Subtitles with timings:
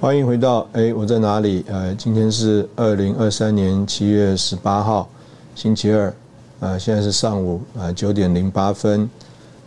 [0.00, 1.62] 欢迎回到哎，我在哪里？
[1.68, 5.06] 呃，今天是二零二三年七月十八号，
[5.54, 6.14] 星期二，
[6.60, 9.06] 呃，现在是上午啊九点零八分。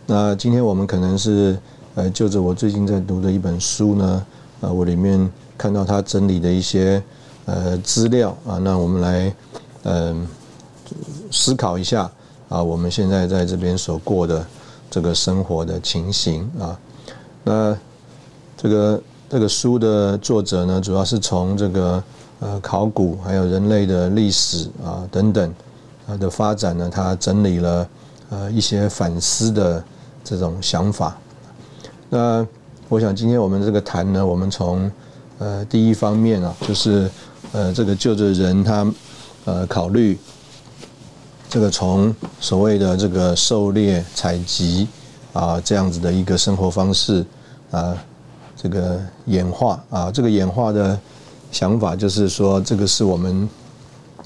[0.06, 1.56] 那今天我们可能是
[1.94, 4.26] 呃，就着我最近在读的一本书呢，
[4.60, 7.00] 呃，我里面看到他整理的一些
[7.44, 9.32] 呃资料啊，那我们来
[9.84, 10.26] 嗯
[11.30, 12.10] 思考一下
[12.48, 14.44] 啊，我们现在在这边所过的
[14.90, 16.76] 这个生活的情形啊，
[17.44, 17.78] 那
[18.56, 19.00] 这个。
[19.34, 22.04] 这个书的作者呢，主要是从这个
[22.38, 25.52] 呃考古，还有人类的历史啊等等
[26.06, 27.88] 啊的发展呢，他整理了
[28.30, 29.84] 呃一些反思的
[30.22, 31.16] 这种想法。
[32.08, 32.46] 那
[32.88, 34.88] 我想今天我们这个谈呢，我们从
[35.40, 37.10] 呃第一方面啊，就是
[37.50, 38.86] 呃这个就着人他
[39.46, 40.16] 呃考虑
[41.48, 44.86] 这个从所谓的这个狩猎采集
[45.32, 47.26] 啊这样子的一个生活方式
[47.72, 47.98] 啊。
[48.56, 50.98] 这个演化啊，这个演化的
[51.52, 53.48] 想法就是说，这个是我们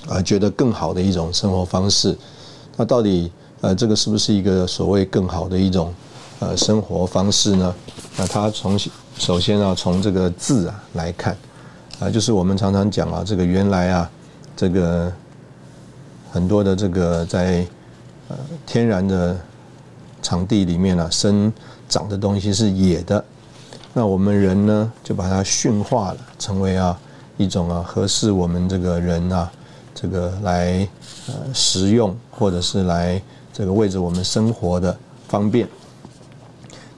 [0.09, 2.17] 啊觉得更好的一种生活方式。
[2.77, 5.92] 那到底呃，这个是不是一个所谓更好的一种
[6.39, 7.75] 呃生活方式呢？
[8.17, 8.79] 那它从
[9.19, 11.36] 首先要从这个字啊来看
[11.98, 14.11] 啊，就是我们常常讲啊，这个原来啊，
[14.57, 15.13] 这个
[16.31, 17.67] 很多的这个在
[18.29, 19.36] 呃天然的
[20.23, 21.52] 场地里面啊生
[21.89, 23.25] 长的东西是野的。
[23.95, 26.97] 那我们人呢，就把它驯化了，成为啊
[27.37, 29.51] 一种啊合适我们这个人啊
[29.95, 30.89] 这个来
[31.27, 33.21] 呃食用，或者是来
[33.53, 35.67] 这个为着我们生活的方便。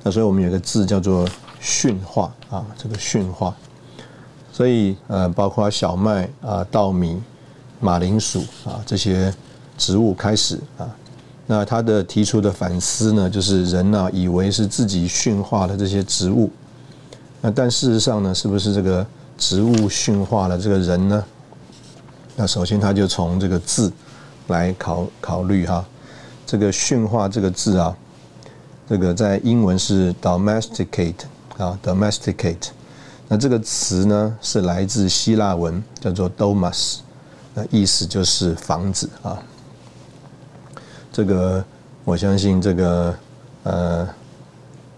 [0.02, 1.26] 那所以我们有个字叫做
[1.58, 3.54] 驯化啊，这个驯化。
[4.52, 7.22] 所以呃，包括小麦啊、稻米、
[7.80, 9.32] 马铃薯啊这些
[9.78, 10.86] 植物开始啊，
[11.46, 16.50] 那他的提出的反思呢，就是人呢以为是自己驯化的这些植物。
[17.42, 19.06] 那但事实上呢，是不是这个
[19.38, 21.24] 植物驯化了这个人呢？
[22.36, 23.90] 那首先他就从这个字
[24.48, 25.82] 来考考虑哈，
[26.46, 27.96] 这个驯化这个字啊，
[28.86, 31.14] 这个在英文是 domesticate
[31.56, 32.68] 啊，domesticate。
[33.26, 36.98] 那这个词呢是来自希腊文，叫做 domus，
[37.54, 39.38] 那意思就是房子啊。
[41.10, 41.64] 这个
[42.04, 43.14] 我相信这个
[43.62, 44.08] 呃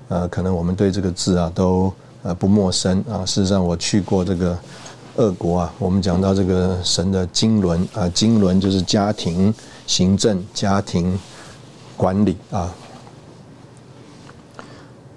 [0.08, 1.92] 呃，可能我们对这个字啊都。
[2.22, 3.26] 呃，不陌生啊。
[3.26, 4.56] 事实上，我去过这个
[5.16, 5.74] 俄国啊。
[5.78, 9.52] 我们讲到这个神的经纶啊，经纶就是家庭
[9.86, 11.18] 行政、家庭
[11.96, 12.72] 管理啊。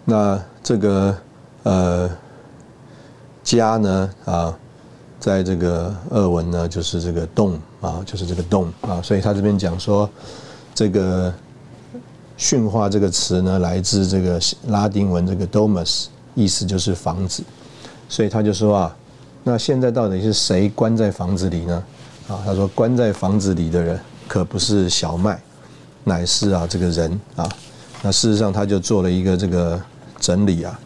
[0.03, 1.15] 那这个
[1.63, 2.09] 呃
[3.43, 4.57] 家呢啊，
[5.19, 9.01] 在这个俄文呢，就是这个洞啊，就是这个洞啊。
[9.03, 10.09] 所以他这边讲说，
[10.73, 11.31] 这个
[12.35, 16.07] 驯化这个词呢，来自这个拉丁文这个 domus。
[16.35, 17.43] 意思就是房子，
[18.07, 18.95] 所以他就说啊，
[19.43, 21.83] 那现在到底是谁关在房子里呢？
[22.27, 25.41] 啊，他说关在房子里的人可不是小麦，
[26.03, 27.49] 乃是啊这个人啊。
[28.03, 29.81] 那事实上他就做了一个这个
[30.19, 30.79] 整理啊，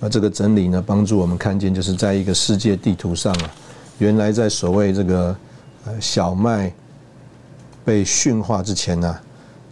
[0.00, 3.50] 那这个整理呢，帮助我们看见就是在一个世界地图上啊，
[3.98, 5.36] 原来在所谓这个
[5.84, 6.72] 呃小麦
[7.84, 9.18] 被驯化之前呢。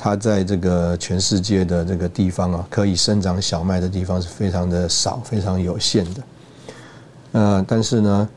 [0.02, 6.22] 它在这个全世界的这个地方啊，可以生长小麦的地方是非常的少、非常有限的。
[7.32, 8.28] 呃，但是呢，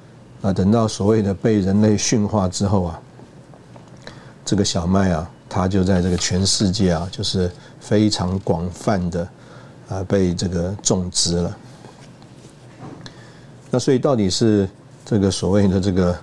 [0.41, 2.99] 啊，等到所谓的被人类驯化之后啊，
[4.43, 7.49] 这个小麦啊，它就在这个全世界啊，就是
[7.79, 9.29] 非常广泛的
[9.87, 11.57] 啊被这个种植了。
[13.71, 14.69] 那所以到底是
[15.05, 16.13] 这个所谓的这个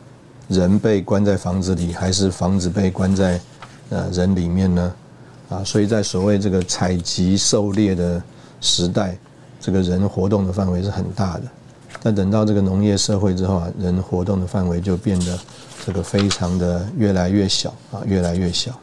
[0.49, 3.41] 人被关在房子里，还是房子被关在
[3.89, 4.95] 呃人里面呢？
[5.50, 8.23] 啊，所以在所谓这个采集狩猎的
[8.61, 9.19] 时代，
[9.61, 11.43] 这个人活动的范围是很大的。
[12.02, 15.38] 但等到这个农业社会之后啊，人活动的范围就变得
[15.85, 18.79] 这个非常的越来越小啊，越来越小。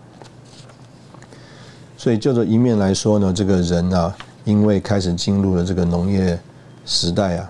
[1.97, 6.37] 所以就这一面来说呢，这个人啊，因为开始进入了这个农业
[6.85, 7.49] 时代啊，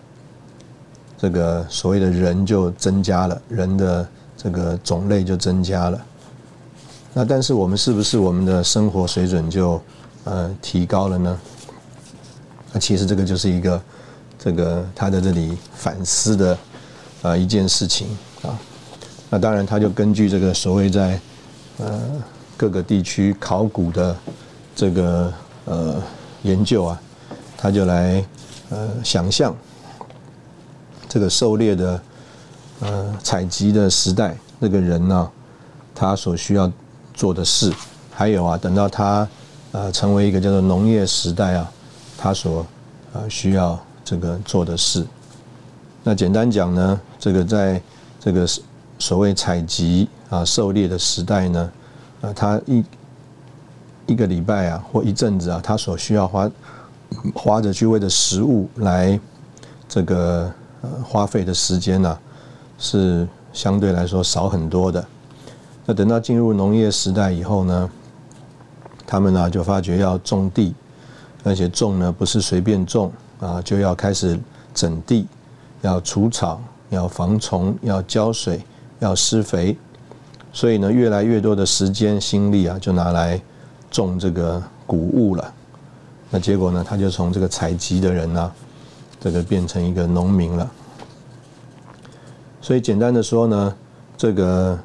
[1.18, 6.06] 这个所谓的人就增加了，人的这个种类就增加了。
[7.18, 9.82] 那但是我们是不是我们的生活水准就
[10.26, 11.40] 呃提高了呢？
[12.72, 13.82] 那其实这个就是一个
[14.38, 16.56] 这个他在这里反思的
[17.24, 18.08] 啊一件事情
[18.44, 18.54] 啊。
[19.32, 21.20] 那当然他就根据这个所谓在
[21.78, 22.00] 呃。
[22.60, 24.18] 各个地区考古的
[24.76, 25.32] 这个
[25.66, 26.02] 呃
[26.42, 27.00] 研究啊，
[27.56, 28.26] 他就来
[28.70, 29.56] 呃想象
[31.08, 32.02] 这个狩猎的
[32.80, 35.32] 呃采集的时代，那个人呢，
[35.94, 36.72] 他所需要
[37.18, 37.74] 做的事，
[38.14, 39.28] 还有啊，等到他
[39.72, 41.70] 呃成为一个叫做农业时代啊，
[42.16, 42.66] 他所
[43.12, 45.04] 呃需要这个做的事。
[46.04, 47.82] 那简单讲呢，这个在
[48.20, 48.48] 这个
[49.00, 51.72] 所谓采集啊狩猎的时代呢。
[52.22, 52.84] 啊，他一
[54.08, 56.52] 一个礼拜啊，或一阵子啊，他所需要花
[57.36, 59.20] 花着去为的食物来
[59.88, 62.18] 这个呃花费的时间呢，
[62.80, 65.06] 是相对来说少很多的。
[65.90, 67.90] 那等到进入农业时代以后呢，
[69.06, 70.76] 他们呢就发觉要种地，
[71.46, 74.38] 而且种呢不是随便种啊，就要开始
[74.74, 75.26] 整地，
[75.82, 78.62] 要除草，要防虫，要浇水，
[79.00, 79.78] 要施肥。
[80.52, 83.40] 所以呢，越来越多的时间心力啊，就拿来
[83.90, 85.54] 种这个谷物了。
[86.30, 88.52] 那结果呢，他就从这个采集的人呢，
[89.22, 90.70] 这个变成一个农民了。
[92.60, 93.76] 所以简单的说呢，
[94.18, 94.78] 这个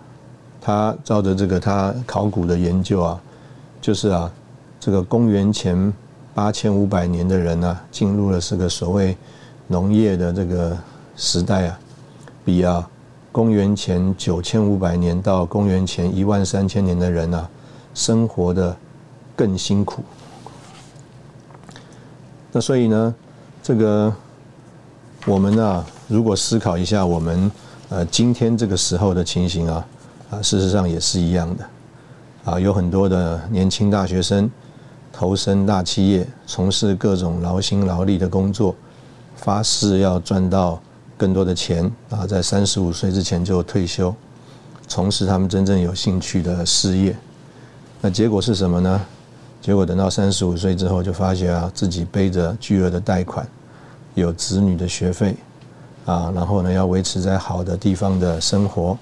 [0.62, 3.20] 他照着这个他考古的研究啊，
[3.80, 4.32] 就是啊，
[4.80, 5.92] 这个公元前
[6.32, 9.14] 八千五百年的人呢，进入了这个所谓
[9.66, 10.78] 农业的这个
[11.16, 11.78] 时代啊，
[12.44, 12.88] 比啊。
[13.32, 17.48] 公元前九千五百年到公元前一万三千年的人啊，
[17.94, 18.76] 生活的
[19.34, 20.02] 更辛苦。
[22.52, 23.14] 那所以呢，
[23.62, 24.14] 这个
[25.24, 27.50] 我们啊，如果思考一下我们
[27.88, 29.82] 呃今天这个时候的情形啊，
[30.32, 31.64] 啊，事实上也是一样的。
[32.44, 34.50] 啊，有很多的年轻大学生
[35.12, 38.74] 投身大企业，从事各种劳心劳力的工作，
[39.36, 40.80] 发誓要赚到。
[41.14, 44.12] 更多的钱啊，在三十五岁之前就退休，
[44.88, 47.16] 从事他们真正有兴趣的事业。
[48.00, 49.00] 那结果是什么呢？
[49.60, 53.46] 结果等到三十五岁之后，就发觉啊，自己背着巨额的贷款，
[54.14, 55.36] 有子女的学费
[56.06, 58.98] 啊，然后呢，要维持在好的地方的生活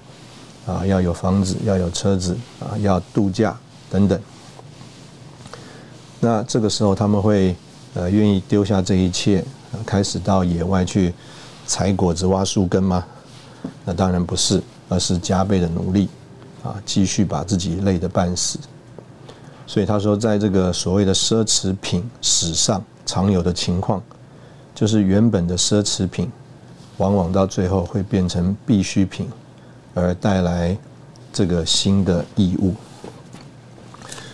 [0.65, 3.57] 啊，要有房子，要有车子啊，要度假
[3.89, 4.19] 等等。
[6.19, 7.55] 那这个时候，他们会
[7.93, 9.43] 呃愿意丢下这一切，
[9.85, 11.13] 开始到野外去。
[11.67, 13.05] 采果子、挖树根吗？
[13.85, 16.09] 那当然不是，而是加倍的努力，
[16.63, 18.59] 啊，继续把自己累得半死。
[19.65, 24.01] 所以他说，在这个所谓的奢侈品史上常有的情况，
[24.75, 26.29] 就是原本的奢侈品，
[26.97, 29.29] 往往到最后会变成必需品，
[29.93, 30.77] 而带来
[31.33, 32.73] 这个新的义务。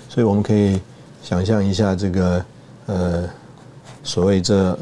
[0.10, 0.82] 所以我们可以
[1.22, 2.46] 想象一下，这个
[2.86, 3.30] 呃，
[4.04, 4.78] 所谓这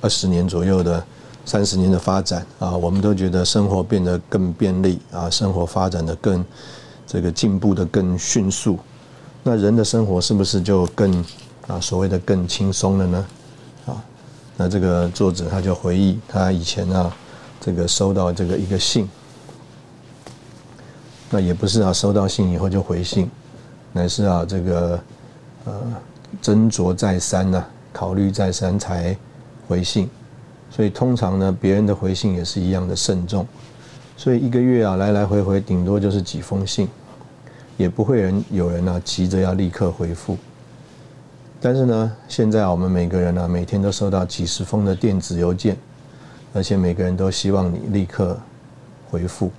[0.00, 1.04] 二十年左右的。
[1.46, 6.44] 三十年的发展啊，我们都觉得生活变得更便利啊，生活发展的更
[7.06, 8.78] 这个进步的更迅速。
[9.42, 11.24] 那人的生活是不是就更
[11.66, 13.26] 啊所谓的更轻松了呢？
[13.86, 14.04] 啊，
[14.56, 17.10] 那这个作者他就回忆他以前啊
[17.58, 19.08] 这个收到这个一个信，
[21.30, 23.30] 那也不是啊收到信以后就回信，
[23.92, 25.00] 乃是啊这个
[25.64, 25.80] 呃
[26.42, 29.16] 斟酌再三呐，考虑再三才
[29.68, 30.10] 回信。
[30.70, 33.46] 所以通常呢，别人的回信也是一样的慎重，
[34.16, 36.88] 所以一个月啊来来回回顶多就是几封信，
[37.76, 40.36] 也不会人有人呢急着要立刻回复。
[41.60, 45.76] 但是呢，现在我们每个人呢每天都收到几十封的电子邮件，
[46.54, 48.38] 而且每个人都希望你立刻
[49.10, 49.50] 回复。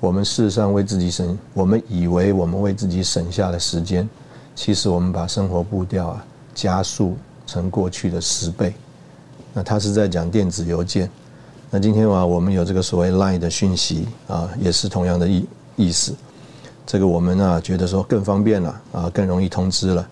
[0.00, 4.08] 我们事实上为自己省，我们以为我们为自己省下了时间，
[4.54, 8.74] 其实我们把生活步调啊加速成过去的十倍。
[9.54, 11.08] 那他是在讲电子邮件，
[11.70, 15.46] 那今天啊，我们有这个所谓 Line 的讯息啊，也是同样的意
[15.76, 16.14] 意思。
[16.86, 20.06] 这个我们啊觉得说更方便了啊，更容易通知了。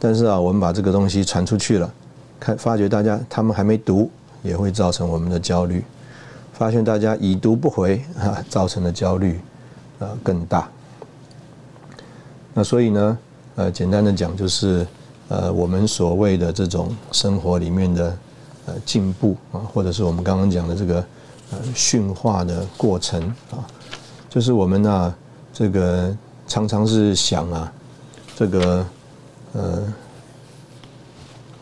[0.00, 1.92] 但是啊，我们把这个东西传出去了，
[2.40, 4.10] 看发觉大家他们还没读，
[4.42, 5.84] 也会造成我们的焦虑。
[6.58, 9.40] 发现大家已读不回 啊，造成的焦虑
[9.98, 10.68] 啊更大。
[12.52, 13.18] 那所以呢，
[13.56, 14.86] 呃，简单的讲就是
[15.28, 18.14] 呃，我们所谓的这种生活里面的。
[18.70, 20.96] 呃，进步啊，或者是我们刚刚讲的这个
[21.52, 23.18] 呃驯化的过程
[23.50, 23.64] 啊，
[24.28, 25.14] 就是我们呢
[25.54, 26.14] 这个
[26.46, 27.72] 常常是想啊，
[28.36, 28.86] 这个
[29.54, 29.94] 呃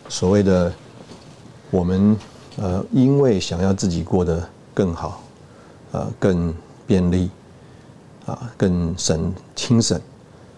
[0.08, 0.72] 所谓的
[1.70, 2.16] 我们
[2.56, 4.44] 呃因为想要自己过得
[4.76, 5.22] 更好，
[5.92, 6.54] 呃更
[6.86, 7.30] 便利
[8.26, 9.98] 啊更省轻省。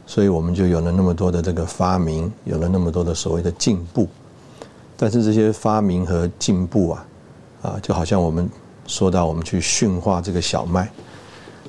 [0.04, 4.08] 所以我们就有了那么多的这个发明，有了那么多的所谓的进步。
[4.96, 7.06] 但是这些发明和进步啊，
[7.62, 8.50] 啊，就好像我们
[8.86, 10.90] 说到我们去驯化这个小麦，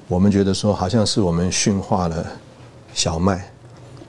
[0.08, 2.26] 我们觉得说好像是我们驯化了
[2.94, 3.52] 小麦，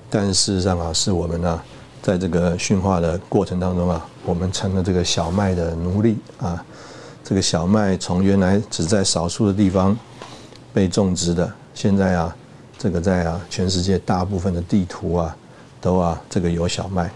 [0.08, 1.60] 但事实上啊，是我们呢
[2.00, 6.64] 在这个驯化的过程当中啊，我们成了这个小麦的奴隶啊。
[7.30, 9.96] 这个小麦从原来只在少数的地方
[10.74, 12.34] 被种植的，现在啊。
[12.76, 15.36] 这个在啊，全世界大部分的地图啊，
[15.80, 17.08] 都啊，这个有小麦。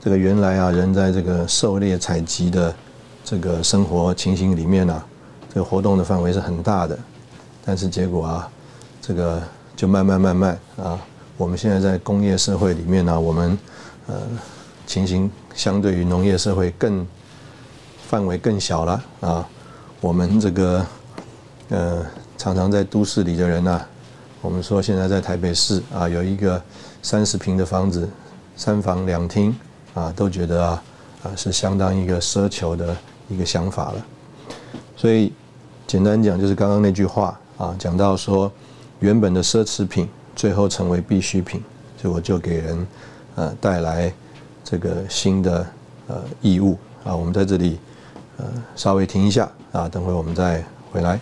[0.00, 2.74] 这个原来啊，人在这个狩猎采集的
[3.24, 5.02] 这个生活情形里面呢，
[5.48, 6.98] 这个活动的范围是很大的。
[7.64, 8.50] 但是结果啊，
[9.00, 9.40] 这个
[9.76, 11.00] 就慢慢慢慢啊，
[11.38, 13.58] 我们现在在工业社会里面呢，我们
[14.08, 14.14] 呃
[14.84, 17.06] 情形相对于农业社会更
[18.08, 19.46] 范围更小了啊。
[20.00, 20.86] 我们这个
[21.68, 22.06] 呃
[22.38, 23.80] 常常在都市里的人呢。
[24.40, 26.62] 我们说现在在台北市啊，有一个
[27.02, 28.08] 三十平的房子，
[28.56, 29.54] 三房两厅
[29.94, 30.82] 啊，都觉得啊
[31.24, 32.96] 啊是相当一个奢求的
[33.28, 34.06] 一个想法了。
[34.96, 35.32] 所以
[35.88, 38.50] 简单讲，就是刚刚那句话啊，讲到说
[39.00, 41.60] 原本的奢侈品最后成为必需品，
[42.00, 42.86] 结果就给人
[43.34, 44.10] 呃带来
[44.62, 45.66] 这个新的
[46.06, 47.14] 呃义务啊。
[47.14, 47.76] 我们在这里
[48.38, 51.20] 呃稍微停一下啊，等会我们再回来。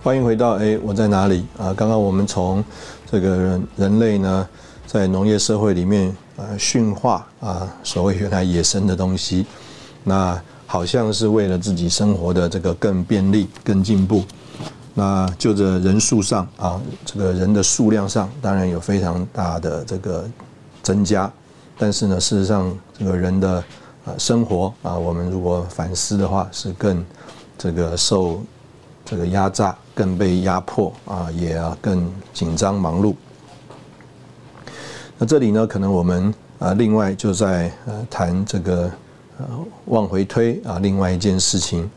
[0.00, 1.74] 欢迎回到哎，我在哪里啊？
[1.74, 2.64] 刚刚我们从
[3.04, 4.48] 这个人人类呢，
[4.86, 9.44] 在农业社会里面呃驯化啊，所谓原来野生的东西，
[10.04, 14.22] 那好像是为了自己生活的这个更便利、更进步。
[14.94, 20.28] 那就着人数上啊，这个人的数量上当然有非常大的这个
[20.82, 21.28] 增加，
[21.76, 23.64] 但是呢，事实上这个人的
[24.04, 27.04] 呃生活啊，我们如果反思的话，是更
[27.56, 28.40] 这个受。
[29.10, 33.14] 这个压榨更被压迫啊，也更紧张忙碌。
[35.16, 38.90] 那这里呢，可能我们啊，另外就在呃谈这个
[39.86, 41.88] 往回推啊，另外一件事情，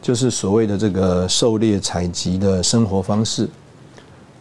[0.00, 3.48] 就是所谓的这个狩猎采集的生活方式，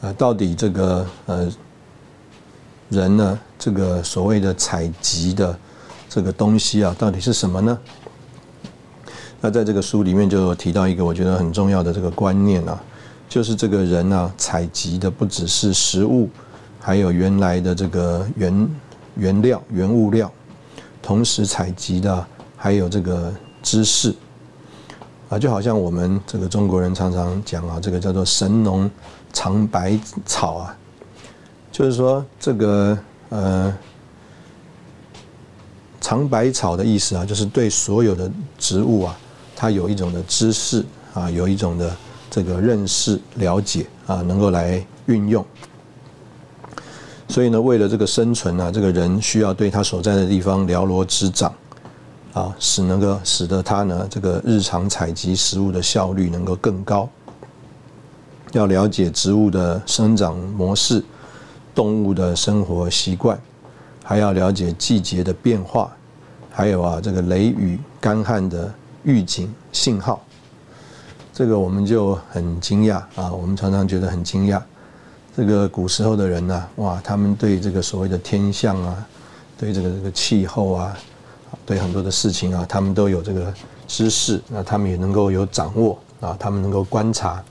[0.02, 1.52] 呃，到底这个呃
[2.90, 5.58] 人呢，这个所谓的采集的
[6.08, 7.78] 这个东西啊，到底是什么呢？
[9.42, 12.82] 那在这个书里面就提到一个我觉得很重要的这个观念啊，
[13.28, 16.30] 就是这个人呢采集的不只是食物，
[16.80, 18.70] 还有原来的这个原
[19.16, 20.32] 原料原物料，
[21.02, 22.25] 同时采集的
[22.65, 23.31] 还有这个
[23.62, 24.12] 知识
[25.29, 28.89] 啊，就好像我们这个中国人常常讲啊，这个叫做神农
[29.31, 29.95] 尝百
[30.25, 30.75] 草啊，
[31.72, 32.98] 就是说这个
[33.29, 33.77] 呃
[36.01, 39.15] 尝百草的意思啊，就是对所有的植物啊。
[39.55, 41.95] 它有一种的知识啊，有一种的
[42.31, 45.45] 这个认识、了解啊，能够来运用。
[47.29, 51.53] 所以呢，为了这个生存啊，这个人需要对他所在的地方了如指掌
[52.36, 57.10] 啊，使能够使得它呢这个日常采集食物的效率能够更高。
[58.51, 61.04] 要了解植物的生长模式、
[61.74, 63.39] 动物的生活习惯，
[64.04, 65.92] 还要了解季节的变化，
[66.51, 68.72] 还有啊这个雷雨干旱的。
[69.08, 70.20] 预警信号，
[71.32, 73.32] 这个我们就很惊讶啊！
[73.32, 74.60] 我们常常觉得很惊讶。
[75.38, 79.08] 这个古时候的人呢，哇，他们对这个所谓的天象啊，
[79.60, 80.98] 对这个这个气候啊，
[81.66, 83.54] 对很多的事情啊，他们都有这个
[83.88, 87.44] 知识，那他们也能够有掌握啊，他们能够观察。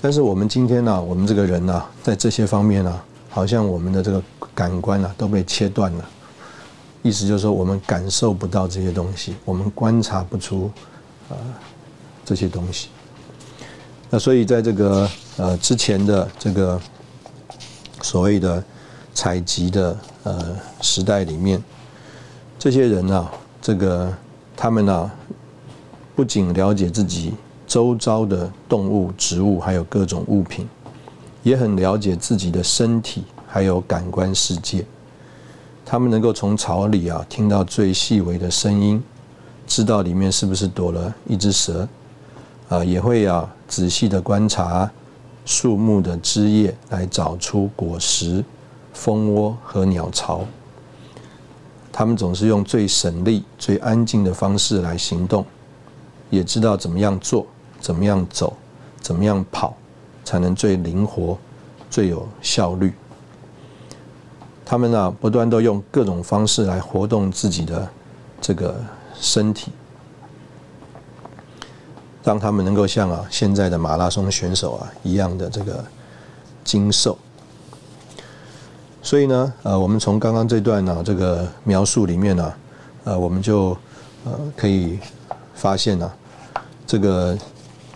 [0.00, 4.22] 但是我们今天呢，我们这个人呢，在这些方面呢，好像我们的这个
[4.54, 6.08] 感官呢，都被切断了。
[7.02, 10.70] 意思就是说，我们感受不到这些东西，我们观察不出
[11.30, 11.36] 呃
[12.24, 12.88] 这些东西。
[14.10, 16.80] 那所以在这个呃之前的这个
[18.02, 18.62] 所谓的
[19.14, 21.62] 采集的呃时代里面，
[22.58, 23.28] 这些人呢，
[23.62, 24.12] 这个
[24.56, 25.10] 他们呢，
[26.16, 27.32] 不仅了解自己
[27.68, 30.68] 周遭的动物、植物，还有各种物品，
[31.44, 34.84] 也很了解自己的身体，还有感官世界。
[35.86, 39.00] 他们能够从草里啊听到最细微的声音，
[39.64, 41.88] 知道里面是不是躲了一只蛇，
[42.68, 44.90] 啊，也会啊仔细的观察
[45.44, 48.44] 树木的枝叶，来找出果实、
[48.92, 50.44] 蜂窝和鸟巢。
[51.98, 55.44] 他们总是用最省力、最安静的方式来行动，
[56.30, 57.44] 也知道怎么样做、
[57.80, 58.56] 怎么样走、
[59.00, 59.76] 怎么样跑，
[60.24, 61.36] 才能最灵活、
[61.90, 62.94] 最有效率。
[64.64, 67.88] 他们啊，不断都用各种方式来活动自己的
[68.40, 68.80] 这个
[69.18, 69.72] 身体，
[72.22, 75.84] 让他们能够像啊现在的马拉松选手啊一样的这个
[76.62, 77.18] 精瘦。
[79.08, 82.52] 所以呢，呃，我们从刚刚这段呢这个描述里面呢，
[83.04, 83.74] 呃，我们就
[84.26, 84.98] 呃可以
[85.54, 86.12] 发现呢，
[86.86, 87.34] 这个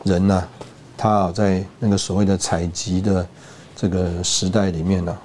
[0.04, 0.48] 人呢，
[0.96, 3.28] 他啊在那个所谓的采集的
[3.76, 5.18] 这个时代里面呢，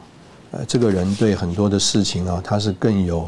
[0.51, 3.25] 呃，这个人对很多的事情啊，他是更有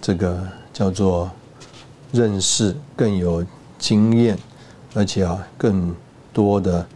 [0.00, 0.40] 这个
[0.72, 1.30] 叫做
[2.12, 3.44] 认识，更有
[3.78, 4.38] 经验，
[4.94, 5.94] 而且啊，更
[6.32, 6.86] 多的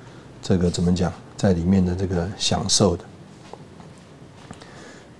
[0.42, 3.04] 这个怎么讲，在里面的这个享受的。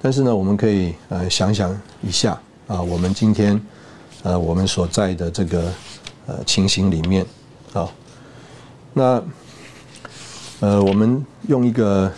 [0.05, 3.59] 但是呢，我们可以呃想想一下啊，我们今天
[4.23, 5.73] 呃我们所在的这个
[6.27, 7.25] 呃情形里面
[7.73, 7.89] 啊，
[8.93, 9.23] 那
[10.61, 12.13] 呃我们用一个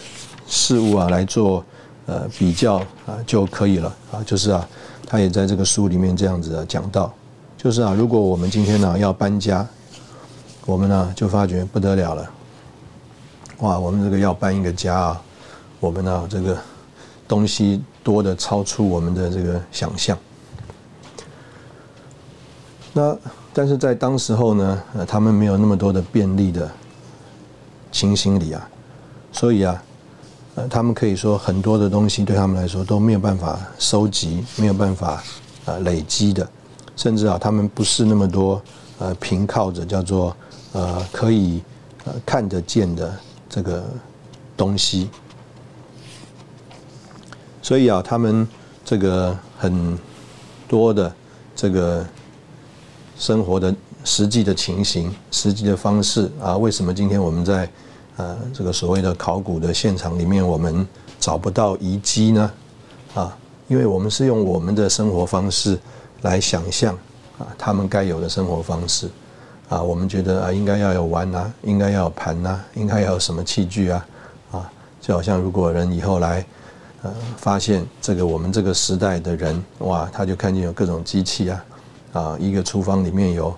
[0.49, 1.65] 事物啊来做
[2.07, 4.69] 呃比较啊就可以了啊，就是啊，
[5.07, 7.15] 他也在这个书里面这样子讲到，
[7.57, 9.65] 就是啊，如果我们今天呢要搬家，
[10.65, 12.31] 我们呢就发觉不得了了，
[13.59, 15.23] 哇，我们这个要搬一个家啊，
[15.79, 16.59] 我们呢这个。
[17.29, 20.17] 东西多的超出我们的这个想象。
[22.93, 23.17] 那
[23.53, 26.71] 但是在当时候呢，呃，他们没有那么多的便利的
[27.93, 28.69] 情形里啊，
[29.33, 29.83] 所以啊，
[30.55, 35.23] 呃，他们可以说很多的东西对他们来说都没有办法收集，没有办法
[35.67, 36.49] 啊累积的，
[36.97, 38.63] 甚至啊，他们不是那么多
[38.99, 40.35] 呃凭靠着叫做
[40.73, 41.63] 呃可以
[42.05, 43.15] 呃看得见的
[43.49, 43.85] 这个
[44.57, 45.11] 东西。
[47.67, 48.47] 所以啊，他们
[48.85, 49.99] 这个很
[50.69, 51.13] 多的
[51.57, 52.07] 这个
[53.19, 53.75] 生活的
[54.05, 57.69] 实际的情形、实际的方式啊，为什么今天我们在
[58.19, 60.87] 呃这个所谓的考古的现场里面，我们
[61.19, 62.53] 找不到遗迹呢？
[63.17, 65.77] 啊，因为我们是用我们的生活方式
[66.23, 66.97] 来想象
[67.37, 69.11] 啊，他们该有的生活方式
[69.69, 74.07] 啊，我们觉得啊，应该要有碗呐，应该要有盘呐，应该要有什么器具啊？
[74.53, 76.47] 啊，就好像如果人以后来。
[77.07, 81.65] 呃，发现这个我们这个时代的人，哇，他就看见有各种机器啊，
[82.13, 83.55] 啊，一个厨房里面有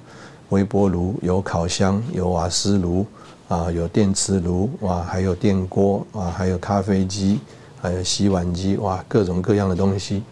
[0.51, 3.07] 微波炉、有烤箱、有瓦斯炉，
[3.49, 7.41] 啊，有电磁炉，哇，还有电锅，啊，还有咖啡机，
[7.81, 10.23] 还有洗碗机，哇，各种各样的东西。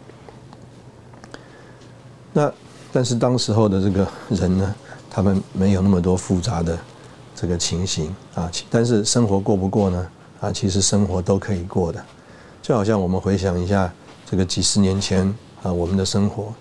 [2.34, 2.52] 那
[2.92, 4.74] 但是当时候的这个人呢，
[5.08, 6.78] 他们没有那么多复杂的
[7.34, 10.06] 这个情形啊，但是生活过不过呢？
[10.38, 12.04] 啊，其实生活都可以过的。
[12.66, 13.88] 就好像我们回想一下，
[14.28, 16.52] 这个几十年前啊，我们的生活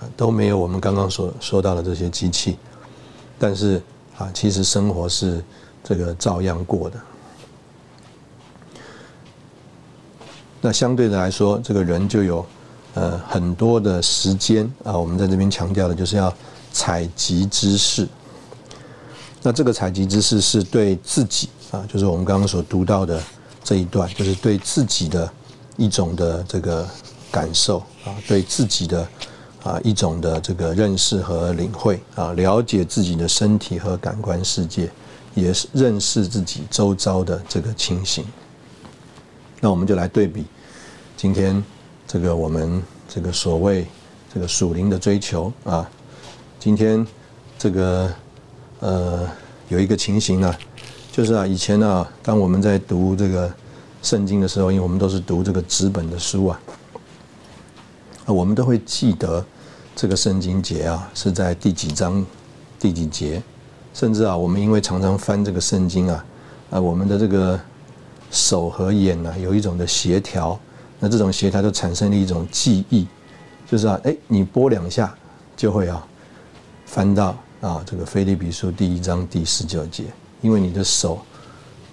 [0.00, 2.56] 啊都没有我们刚刚所说到的这些机器，
[3.38, 3.78] 但是
[4.16, 5.44] 啊，其实生活是
[5.82, 6.98] 这个照样过的。
[10.62, 12.46] 那相对的来说，这个人就有
[12.94, 16.32] 呃很多的时间啊，我们在这边强调的就是要
[16.72, 18.08] 采集知识。
[19.42, 23.20] 那这个采集知识是对自己啊，就是我们刚刚所读到的。
[23.64, 25.32] 这一段就是对自己的
[25.78, 26.86] 一种的这个
[27.32, 29.08] 感受啊，对自己的
[29.62, 34.90] 啊一种的这个认识和领会啊，了解自己的身体和感官世界，
[35.34, 38.22] 也是认识自己周遭的这个情形。
[39.60, 40.44] 那我们就来对比
[41.16, 41.64] 今天
[42.06, 43.86] 这个我们这个所谓
[44.32, 45.88] 这个属灵的追求啊，
[46.60, 47.04] 今天
[47.58, 48.14] 这个
[48.80, 49.26] 呃
[49.68, 50.54] 有一个情形呢。
[51.14, 53.48] 就是啊，以前呢，当我们在读这个
[54.02, 56.60] 圣经的时候，因为我们都是读这个纸本的书啊，
[58.26, 59.46] 我们都会记得
[59.94, 62.26] 这个圣经节啊是在第几章、
[62.80, 63.40] 第几节，
[63.92, 66.24] 甚至啊，我们因为常常翻这个圣经啊，
[66.70, 67.60] 啊，我们的这个
[68.32, 70.58] 手和眼呢有一种的协调，
[70.98, 73.06] 那这种协调就产生了一种记忆，
[73.70, 75.14] 就是啊，哎，你拨两下
[75.56, 76.04] 就会啊
[76.86, 80.06] 翻到啊这个菲利比书第一章第十九节。
[80.44, 81.18] 因为你的手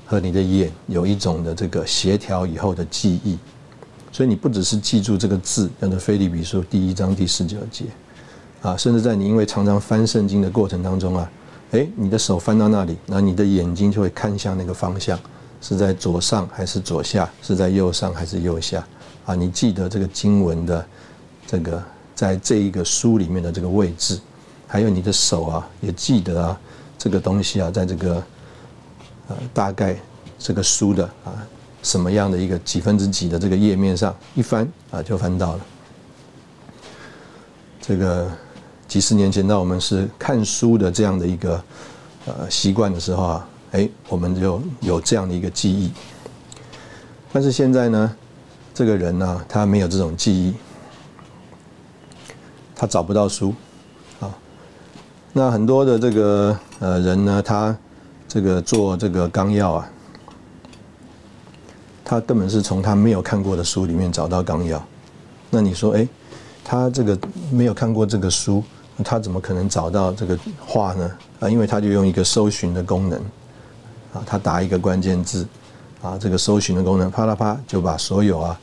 [0.06, 3.38] 和你的眼有一种的这个协调以后的记忆，
[4.12, 7.86] 所以你不只是记住这个字，叫做《菲利比书》第一章第十九节，
[8.62, 11.32] 啊，甚至在你因为常常翻圣经的过程当中啊，
[11.72, 15.18] 哎，你的手翻到那里，那你的眼睛就会看向那个方向，
[15.62, 18.86] 是在左上还是左下，是在右上还是右下，
[19.26, 20.86] 啊，你记得这个经文的
[21.48, 21.82] 这个
[22.14, 24.20] 在这一个书里面的这个位置，
[24.68, 26.60] 还有你的手啊，也记得啊。
[27.04, 28.24] 这个东西啊，在这个
[29.54, 29.96] 大概
[30.38, 31.32] 这个书的啊
[31.84, 35.60] 什么样的一个几分之几的这个页面上一翻啊就翻到了。
[37.82, 38.30] 这个
[38.88, 41.64] 几十年前，当我们是看书的这样的一个
[42.26, 45.92] 呃习惯的时候啊，哎，我们就有这样的一个记忆。
[47.34, 48.16] 但是现在呢，
[48.74, 50.54] 这个人呢，他没有这种记忆，
[52.76, 53.56] 他找不到书
[54.20, 54.30] 啊。
[55.34, 57.76] 那很多的这个呃人呢，他
[58.34, 59.90] 这个做这个纲要啊，
[62.06, 64.82] 他根本是从他没有看过的书里面找到纲要。
[65.50, 66.08] 那你说，哎？
[66.64, 67.20] 他这个
[67.52, 68.64] 没有看过这个书，
[69.04, 71.12] 他怎么可能找到这个话呢？
[71.42, 73.20] 啊，因为他就用一个搜寻的功能，
[74.14, 75.46] 啊，他打一个关键字，
[76.02, 78.58] 啊，这个搜寻的功能啪啦啪就把所有啊，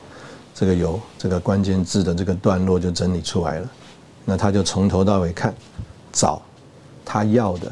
[0.55, 3.69] 这个有这个关键字的这个段落就整理出来了。
[4.25, 5.53] 那他就从头到尾看，
[6.11, 6.41] 找
[7.05, 7.71] 他要的，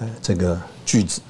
[0.00, 1.20] 哎，这个句子。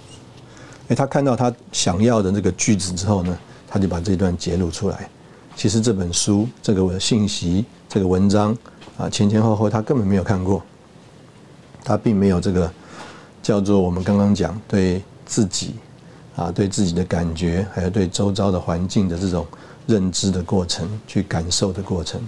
[0.88, 3.38] 哎，他看到他想要的这个句子之后呢，
[3.68, 5.08] 他就把这段截录出来。
[5.54, 8.56] 其实这本书这个信息这个文章
[8.96, 10.62] 啊前前后后他根本没有看过，
[11.84, 12.72] 他并没有这个
[13.42, 15.74] 叫做我们刚刚讲对自己
[16.34, 19.46] 啊对自己的感觉还有对周遭的环境的这种
[19.86, 22.20] 认知的过程去感受的过程，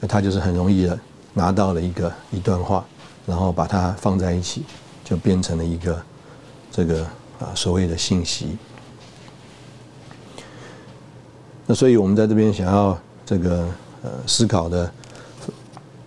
[0.00, 0.98] 那他就是很容易的
[1.34, 2.84] 拿到了一个一段话，
[3.26, 4.64] 然后把它放在一起，
[5.08, 6.02] 就变成了一个
[6.70, 7.02] 这个
[7.40, 8.58] 啊所谓的信息。
[11.66, 13.66] 那所以，我们在这边想要这个
[14.02, 14.90] 呃思考的、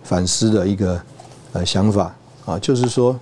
[0.04, 1.02] 反思的一个
[1.52, 3.18] 呃想法啊，就是说，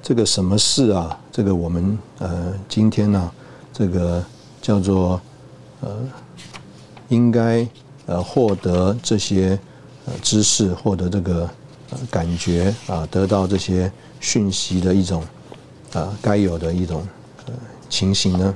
[0.00, 1.18] 这个什么事啊？
[1.32, 3.32] 这个我们呃今天呢，
[3.72, 4.24] 这个
[4.62, 5.20] 叫做
[5.80, 5.98] 呃
[7.08, 7.66] 应该
[8.06, 9.58] 呃获得这些
[10.06, 11.48] 呃知识，获得这个
[11.90, 15.24] 呃感觉啊，得到这些讯息的一种
[15.94, 17.06] 啊该有的一种
[17.46, 17.52] 呃
[17.88, 18.54] 情形呢？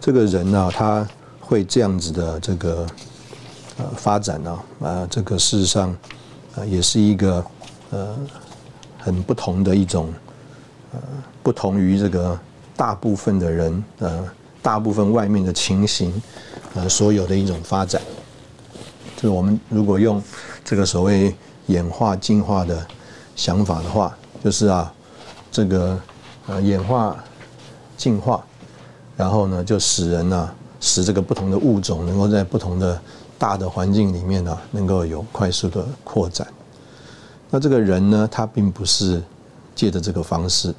[0.00, 1.06] 这个人呢，他
[1.40, 2.86] 会这样子的这个
[3.78, 5.90] 呃发展呢，啊，这个事实上
[6.54, 7.44] 啊，也是一个
[7.90, 8.16] 呃
[8.98, 10.12] 很不同的一种
[10.92, 11.00] 呃
[11.42, 12.38] 不同于这个
[12.76, 14.24] 大部分的人呃
[14.62, 16.22] 大部分外面的情形
[16.74, 18.00] 呃所有的一种发展。
[19.16, 20.22] 就是我们如果用
[20.64, 21.34] 这个所谓
[21.68, 22.86] 演化进化的
[23.34, 24.92] 想法的话，就是啊，
[25.50, 25.98] 这个
[26.48, 27.16] 呃演化
[27.96, 28.44] 进化。
[29.16, 30.48] 然后呢，就使人呢，
[30.80, 33.00] 使这个不同的物种能够在不同的
[33.36, 36.46] 大的环境里面呢，能够有快速的扩展。
[37.50, 39.20] 那这个人呢，他并不是
[39.74, 40.72] 借着这个方式，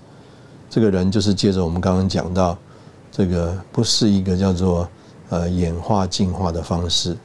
[0.70, 2.58] 这个人就是借着我们刚刚讲到，
[3.12, 4.88] 这个不是一个叫做
[5.30, 7.18] 呃演化进化的方式，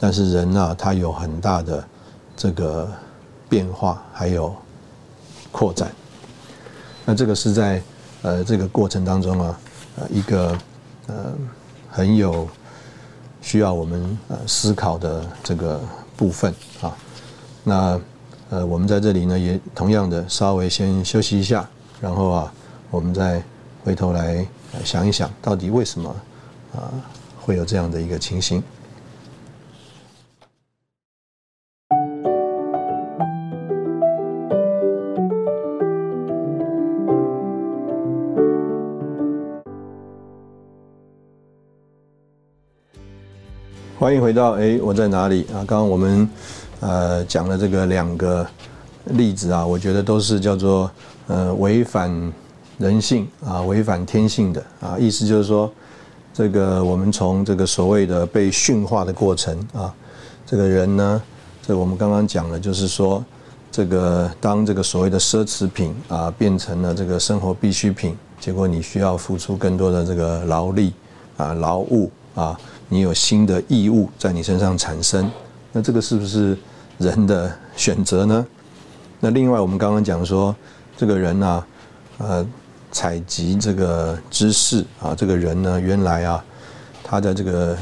[0.00, 1.84] 但是人呢，他有很大的
[2.36, 2.88] 这个
[3.48, 4.54] 变化还有
[5.50, 5.90] 扩展。
[7.04, 7.82] 那这个是在
[8.22, 9.58] 呃这个过程当中啊。
[9.98, 10.58] 呃，一个
[11.06, 11.32] 呃
[11.90, 12.46] 很有
[13.40, 15.80] 需要我们呃思考的这个
[16.18, 16.94] 部分啊，
[17.64, 17.98] 那
[18.50, 21.66] 呃我们在这里呢也同样的稍微先休息一下，
[21.98, 22.52] 然后啊
[22.90, 23.42] 我们再
[23.82, 24.46] 回头来
[24.84, 26.14] 想一想，到底为什么
[26.74, 26.92] 啊
[27.40, 28.62] 会有这样的一个情形。
[43.98, 45.64] 欢迎回到哎，我在哪里啊？
[45.64, 46.28] 刚刚我们
[46.80, 48.46] 呃讲了这个两个
[49.06, 50.90] 例子啊，我觉得都是叫做
[51.28, 52.10] 呃违反
[52.76, 54.98] 人性啊，违反天性的啊。
[54.98, 55.72] 意思就是说，
[56.34, 59.90] 这个我们从这个所谓的被驯化的过程啊，
[60.44, 61.22] 这个人呢，
[61.62, 63.24] 这我们刚刚讲了，就是说，
[63.72, 70.92] 这个当这个所谓的奢侈品啊变成了这个生活必需品，结果你需要付出更多的这个劳力
[71.38, 72.60] 啊、劳务啊。
[72.88, 75.30] 你有新的义务在你身上产生，
[75.72, 76.56] 那这个是不是
[76.98, 78.46] 人的选择呢？
[79.18, 80.54] 那另外，我们刚刚讲说，
[80.96, 81.64] 这个人呢，
[82.18, 82.46] 呃，
[82.92, 86.44] 采集这个知识啊，这个人呢，原来啊，
[87.02, 87.76] 他在这个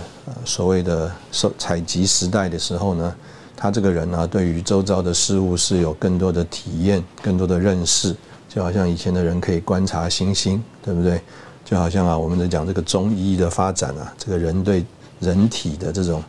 [0.45, 3.15] 所谓的收采集时代的时候呢，
[3.57, 8.17] 他这个人呢，对于周遭的事物是有更多的体验、更多的认识，
[8.49, 11.21] 就好像以前的人可以观察星星，对不对？
[11.65, 14.85] 就好像啊，我们在讲这个中医的发展啊，这个人对
[15.19, 16.23] 人体的这种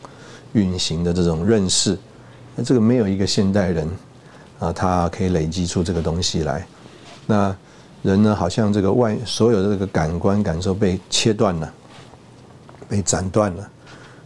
[0.54, 1.96] 运行的这种认识，
[2.54, 3.86] 那这个没有一个现代人
[4.58, 6.66] 啊，他可以累积出这个东西来。
[7.26, 7.54] 那
[8.02, 11.70] 人呢，好像这个外所有的这个感官感受被切断了，
[12.88, 13.70] 被斩断了。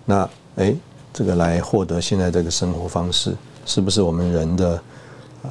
[0.05, 0.75] 那哎，
[1.12, 3.35] 这个来获得现在这个生活方式，
[3.66, 4.83] 是不是我们人的
[5.42, 5.51] 呃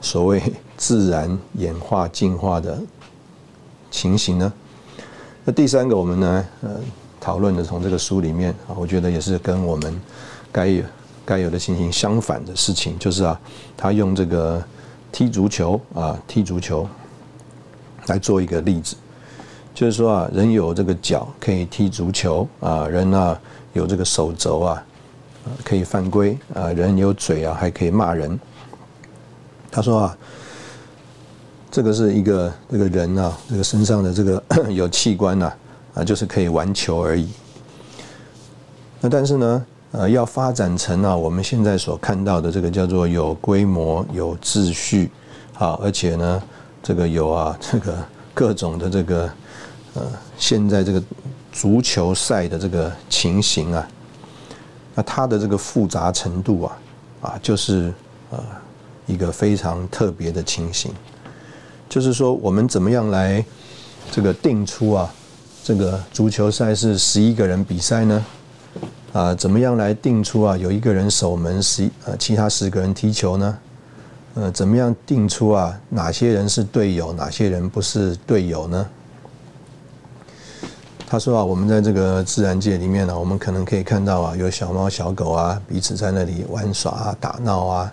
[0.00, 0.40] 所谓
[0.76, 2.78] 自然演化进化的
[3.90, 4.52] 情形呢？
[5.44, 6.70] 那第三个，我们呢呃
[7.20, 10.00] 讨论的从这个书里面啊，我觉得也是跟我们
[10.52, 10.84] 该有
[11.24, 13.40] 该有的情形相反的事情，就是啊，
[13.76, 14.62] 他用这个
[15.10, 16.88] 踢足球啊，踢足球
[18.06, 18.94] 来做一个例子，
[19.74, 23.36] 就是说啊，人有这个脚可以踢足球啊，人呢
[23.72, 24.84] 有这个手肘啊，
[25.64, 28.38] 可以犯规啊，人有嘴啊，还可以骂人。
[29.72, 30.16] 他说啊。
[31.72, 35.50] 这个是一个这个人啊，这个身上的这个 有器官呐，
[35.94, 37.26] 啊，就是可以玩球而已。
[39.00, 45.10] 那但是呢，呃，要发展成啊，我们现在所看到的这个叫做有规模、有秩序，
[45.54, 46.42] 好，而且呢，
[46.82, 47.96] 这个有啊，这个
[48.34, 49.30] 各种的这个
[49.94, 50.02] 呃，
[50.36, 51.02] 现在这个
[51.52, 53.88] 足球赛的这个情形啊，
[54.94, 56.78] 那它的这个复杂程度啊，
[57.22, 57.90] 啊，就是
[58.28, 58.38] 呃
[59.06, 60.92] 一个非常特别的情形。
[61.92, 63.44] 就是说，我们怎么样来
[64.10, 65.12] 这个定出啊，
[65.62, 68.24] 这个足球赛是十一个人比赛呢？
[69.12, 73.58] 啊，怎么样来定出啊，有一个人守门，十呃其他十个人踢球呢？
[74.32, 78.86] 呃，怎么样定出啊，哪些人是队友，哪些人不是队友呢？
[81.06, 87.92] 他说啊，我们在这个自然界里面呢，我们可能可以看到啊，有小猫小狗啊，彼此在那里玩耍啊、打闹啊，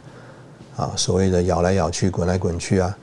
[0.78, 2.96] 啊，所谓的咬来咬去、滚来滚去啊。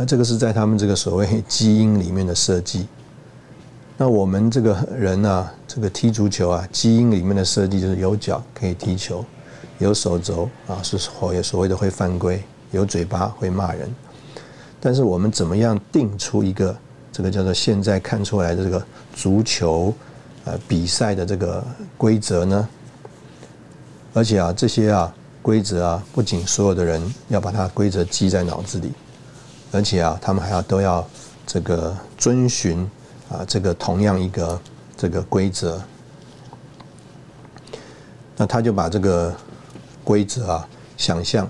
[0.00, 2.86] 那这个是在他们这个所谓 基因里面的设计。
[3.96, 9.24] 那我们这个人呢，这个踢足球啊，基因里面的设计就是有脚可以踢球，
[9.78, 13.92] 有手肘啊是所所谓的会犯规，有嘴巴会骂人。
[14.78, 16.76] 但是我们怎么样定出一个
[17.10, 18.80] 这个叫做现在看出来的这个
[19.12, 19.92] 足球
[20.44, 22.68] 呃比赛的这个规则呢？
[24.14, 28.92] 而且啊，这些啊规则啊，不仅所有的人要把它规则记在脑子里。
[29.70, 31.06] 而且啊，他们还要都要
[31.46, 32.80] 这个遵循
[33.30, 34.60] 啊，这个同样一个
[34.96, 35.80] 这个规则。
[38.36, 39.34] 那他就把这个
[40.04, 41.48] 规则啊，想象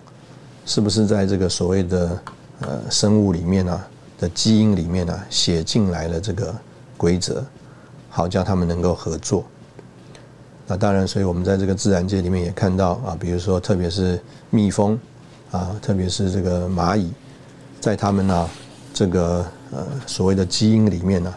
[0.66, 2.22] 是不是在这个所谓的
[2.60, 3.80] 呃生物里面呢
[4.18, 6.54] 的基因里面呢写进来了这个
[6.96, 7.44] 规则，
[8.10, 9.44] 好叫他们能够合作。
[10.66, 14.98] 那当然，所以我们在这个自然界里面也看到啊，比如说特别是蜜蜂
[15.50, 17.12] 啊，特别是这个蚂蚁。
[17.80, 18.50] 在他们呢，
[18.92, 21.34] 这个呃所谓的基因里面呢，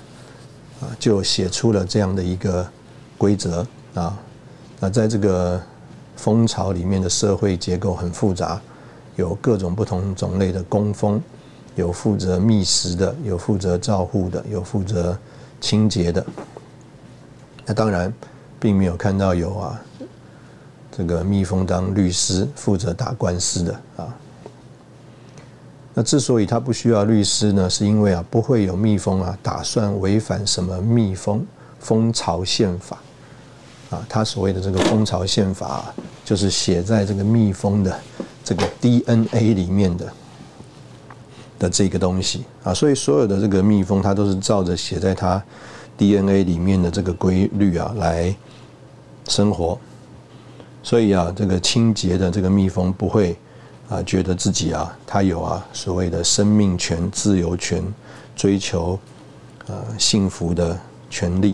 [0.81, 2.67] 啊，就写出了这样的一个
[3.17, 4.17] 规则啊。
[4.79, 5.61] 那在这个
[6.15, 8.59] 蜂巢里面的社会结构很复杂，
[9.15, 11.21] 有各种不同种类的工蜂，
[11.75, 15.17] 有负责觅食的，有负责照护的，有负责
[15.59, 16.25] 清洁的。
[17.65, 18.11] 那当然，
[18.59, 19.79] 并没有看到有啊，
[20.91, 24.15] 这个蜜蜂当律师负责打官司的啊。
[25.93, 31.45] 那之所以他不需要律师呢，是因为啊，不会有蜜蜂啊打算违反什么蜜蜂
[31.79, 32.97] 蜂巢宪法
[33.89, 34.01] 啊。
[34.07, 37.99] 他所谓的这个蜂巢宪法，就是写在这个蜜蜂的
[38.41, 40.13] 这个 DNA 里面的
[41.59, 42.73] 的这个东西啊。
[42.73, 45.43] 所以所有的这个蜜蜂，它都是照着写在它
[45.97, 48.33] DNA 里面的这个规律啊来
[49.27, 49.77] 生活。
[50.81, 53.37] 所以啊，这个清洁的这个蜜蜂不会。
[53.91, 57.83] 啊，觉得自己啊，他有啊所谓的生命权、自由权，
[58.37, 58.97] 追求
[59.67, 61.53] 呃幸福的权利。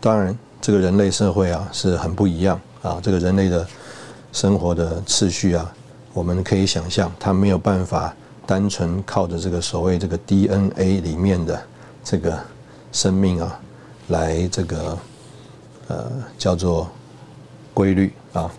[0.00, 3.66] 当然，这个人类社会啊是很不一样啊，这个人类的
[4.32, 5.70] 生活的次序啊，
[6.14, 11.62] 我们可以想象，他没有办法单纯靠着这个所谓这个 DNA 里面的
[12.02, 12.42] 这个
[12.90, 13.60] 生命啊，
[14.08, 14.98] 来这个
[15.88, 16.88] 呃叫做
[17.74, 18.50] 规律啊。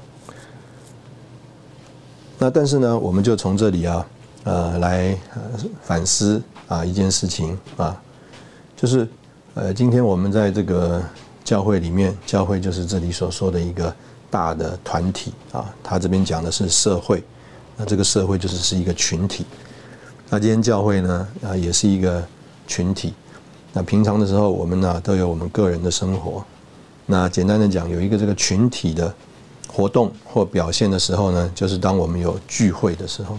[2.42, 4.08] 那但是呢，我们就从这里啊，
[4.46, 5.16] 呃，来
[5.84, 7.96] 反思啊一件事情啊，
[8.76, 9.08] 就是
[9.54, 11.00] 呃，今天我们在这个
[11.44, 13.96] 教会里面，教会就是这里所说的一个
[14.32, 15.72] 大的团体啊。
[15.84, 17.24] 他这边讲的是社会，
[17.78, 19.46] 那这个社会就是是一个群体。
[20.28, 22.28] 那今天教会呢啊，也是一个
[22.66, 23.14] 群体。
[23.72, 26.44] 那平常的时候，我们呢都有我们个人的生活。
[27.06, 29.14] 那简单的讲，有一个这个群体的。
[29.72, 33.38] 活动或表现的时候呢，就是当我们有聚会的时候。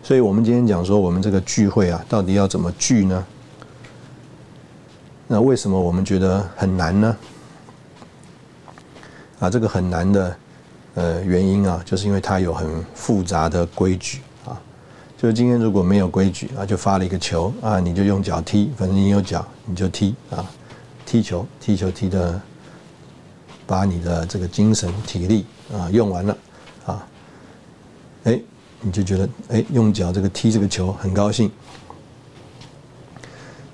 [0.00, 3.26] 所以，我们今天讲说，我们这个聚会啊，到底要怎么聚呢？
[5.26, 7.16] 那为什么我们觉得很难呢？
[9.40, 10.36] 啊，这个很难的
[10.94, 14.58] 呃原因啊，就是因为它有很复杂的规矩啊。
[15.18, 20.42] 就是今天如果没有规矩啊，就发了一个球啊，你就用脚踢，反正你有脚你就踢啊，
[21.04, 22.40] 踢球踢球踢的。
[23.68, 26.36] 把你的这个精神体力啊用完了
[26.86, 27.06] 啊，
[28.24, 28.40] 哎，
[28.80, 31.50] 你就觉得哎用脚这个踢这个球很高兴。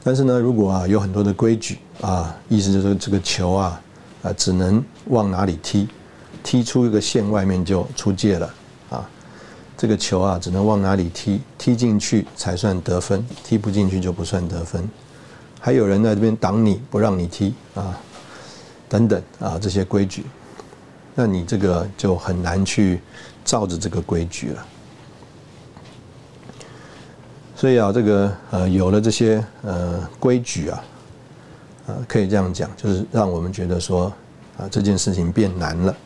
[0.03, 3.81] 但是呢，如果啊有很多的规矩啊，意思就是这个球啊
[4.25, 5.89] 啊只能往哪里踢，
[6.43, 8.53] 踢出一个线外面就出界了
[8.91, 9.09] 啊。
[9.77, 14.87] 这个球啊只能往哪里踢，踢进去才算得分，踢不进去就不算得分。
[15.61, 17.99] 还有人在这边挡你不让你踢啊，
[18.95, 20.25] 等等啊这些规矩，
[21.17, 23.01] 那你这个就很难去
[23.45, 24.67] 照着这个规矩了。
[27.57, 30.85] 所以啊，这个呃，有了这些呃规矩啊，
[31.89, 34.13] 呃，可以这样讲，就是让我们觉得说
[34.57, 35.97] 啊，这件事情变难了。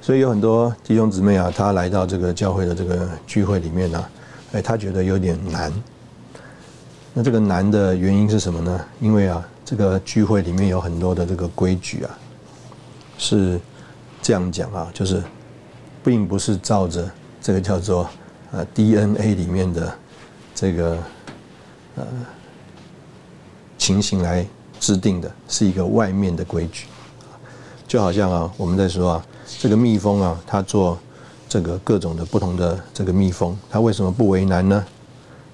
[0.00, 4.04] 所以有很多弟兄姊妹啊，他来到这个教会的这个聚会里面呢，
[4.54, 5.72] 哎，他觉得有点难。
[7.14, 8.84] 那这个难的原因是什么呢？
[9.00, 12.10] 因为啊，这个聚会里面有很多的这个规矩啊，
[13.16, 13.58] 是
[14.20, 15.22] 这样讲啊，就是
[16.04, 18.06] 并不是照着这个叫做。
[18.50, 19.90] 呃，DNA 里面的
[20.54, 20.98] 这个
[21.96, 22.06] 呃
[23.78, 24.46] 情形来
[24.78, 26.84] 制定的，是一个外面的规矩，
[27.88, 29.26] 就好像啊，我们在说啊，
[29.58, 30.98] 这个蜜蜂啊，它做
[31.48, 34.84] 这个各种的不同的这个蜜蜂，它为什么不为难呢？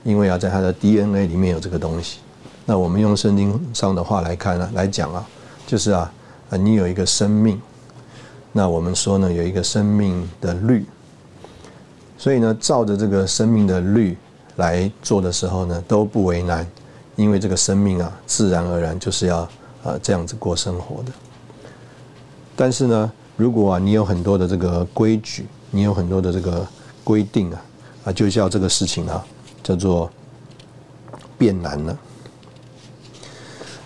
[0.02, 2.18] 因为啊，在它的 DNA 里面有这个东西。
[2.70, 5.26] 那我们用圣经上的话来看呢，来讲啊，
[5.66, 6.12] 就是啊，
[6.50, 7.58] 你有一个生命，
[8.52, 10.84] 那我们说呢，有一个生命的律。
[12.18, 14.14] 所以呢，照着这个生命的律
[14.56, 16.66] 来做的时候呢，都不为难，
[17.16, 19.38] 因为这个生命啊，自然而然就是要
[19.82, 21.12] 啊这样子过生活的。
[22.54, 26.66] 但是呢，如果啊你有很多的这个规矩，你有很多的这个
[27.02, 27.62] 规定啊，
[28.04, 29.24] 啊就叫这个事情啊
[29.62, 30.10] 叫做
[31.38, 31.98] 变难了。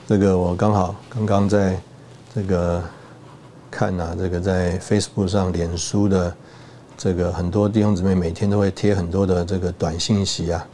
[0.06, 1.80] 这个我刚好刚刚在
[2.34, 2.82] 这个
[3.70, 6.34] 看啊，这个在 Facebook 上、脸书的。
[6.94, 10.66] 这个很多弟兄姊妹每天都会贴很多的这个短信息啊，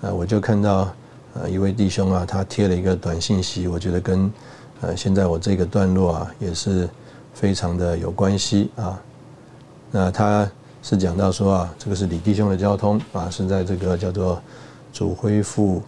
[0.00, 0.90] 呃，我就看到
[1.34, 4.32] 呃一位弟兄啊，他贴了一个短信息，我觉得跟
[4.80, 6.88] 呃现在我这个段落啊也是
[7.34, 8.98] 非常的有关系啊。
[9.90, 10.50] 那他
[10.82, 14.40] 是讲到说啊，这个是李弟兄的交通啊，是在这个叫做
[14.90, 15.82] 主恢复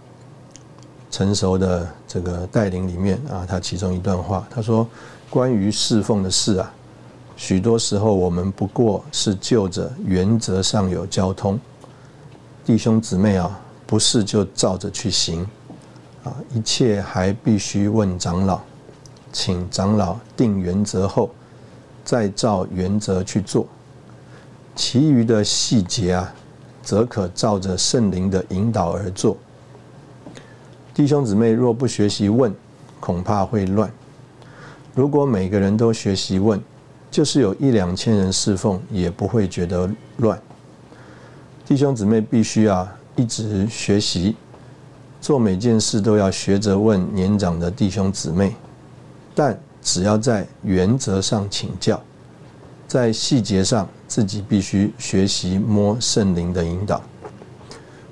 [1.11, 4.87] 成熟的这个带领里面啊，他其中一段话，他说
[5.31, 6.73] 关于侍奉的事啊。
[7.37, 11.61] 许多时候，我们不过是就着原则上有交通，
[12.65, 15.47] 弟兄姊妹啊，不是就照着去行，
[16.25, 18.61] 啊，一切还必须问长老，
[19.33, 21.31] 请长老定原则后，
[22.05, 23.67] 再照原则去做，
[24.75, 26.33] 其余的细节啊，
[26.83, 29.37] 则可照着圣灵的引导而做。
[30.97, 32.51] 弟兄姊妹若不学习问，
[33.01, 33.87] 恐怕会乱；
[34.95, 36.59] 如果每个人都学习问，
[37.11, 40.41] 就是有一两千人侍奉，也不会觉得乱。
[41.67, 44.37] 弟兄姊妹必须啊，一直学习，
[45.21, 48.57] 做每件事都要学着问年长的弟兄姊妹，
[49.35, 52.03] 但只要在原则上请教，
[52.89, 57.03] 在细节上自己必须学习摸圣灵的引导，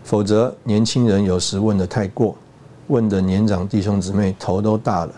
[0.04, 2.36] 否则年轻人有时问的太过，
[2.88, 5.12] 问的年长弟兄姊妹头都大了。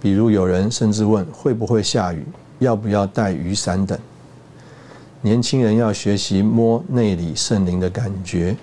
[0.00, 2.24] 比如有人甚至问会不会下雨。
[2.58, 3.98] 要不要带雨伞等？
[5.20, 8.56] 年轻人要学习摸内里圣灵的感觉，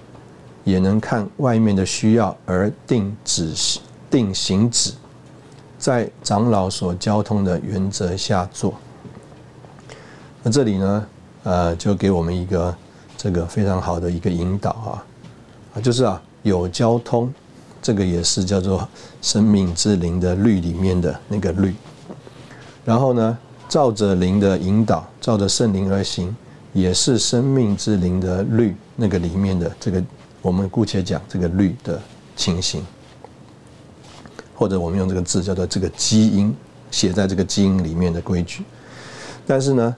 [0.64, 3.54] 也能看外面的需要而定止
[4.10, 4.94] 定行止，
[5.78, 8.74] 在长老所交通的原则下做。
[10.42, 11.08] 那这里呢，
[11.44, 12.74] 呃，就给我们一个
[13.18, 15.04] 这个非常好的一个引导啊，
[15.76, 17.34] 啊，就是啊，有交通，
[17.82, 18.88] 这个也是叫做
[19.22, 21.74] 生命之灵的律里面的那个律，
[22.86, 23.38] 然后呢？
[23.70, 26.36] 照着灵的引导，照着圣灵而行，
[26.74, 30.04] 也是生命之灵的律那个里面的这个，
[30.42, 32.02] 我们姑且讲这个律的
[32.36, 32.84] 情形，
[34.56, 36.52] 或者我们用这个字叫做这个基因
[36.90, 38.64] 写在这个基因里面的规矩。
[39.46, 39.96] 但是呢，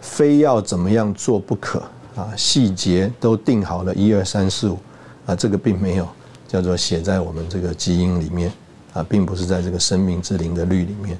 [0.00, 1.82] 非要怎么样做不可
[2.16, 2.32] 啊？
[2.34, 4.78] 细节都定好了，一二三四五
[5.26, 6.08] 啊，这个并没有
[6.50, 8.52] 叫做写在我们这个基因里面
[8.92, 11.16] 啊，并不是在这个生命之灵的律里面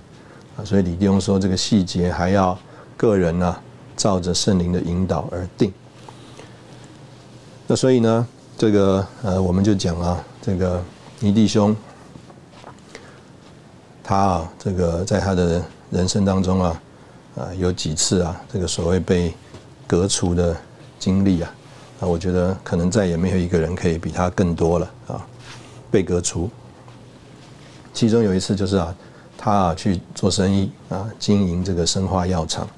[0.56, 0.64] 啊。
[0.64, 2.58] 所以李弟兄说，这个细节还要
[2.96, 3.56] 个人呢，
[3.96, 5.72] 照着圣灵的引导而定。
[7.68, 8.26] 那所以呢，
[8.58, 10.82] 这个呃，我们就讲啊，这个
[11.20, 11.76] 倪弟兄，
[14.02, 15.62] 他啊，这个在他的
[15.92, 16.82] 人生当中啊，
[17.36, 19.32] 啊，有几次啊，这个所谓被
[19.86, 20.56] 革除的
[20.98, 21.54] 经历啊，
[22.00, 25.26] 啊，我觉得可能再也没有一个人可以比他更多了啊，
[25.90, 26.50] 被革除。
[27.94, 28.94] 其中有一次就是啊。
[29.42, 32.68] 他啊去做生意啊，经营这个生化药厂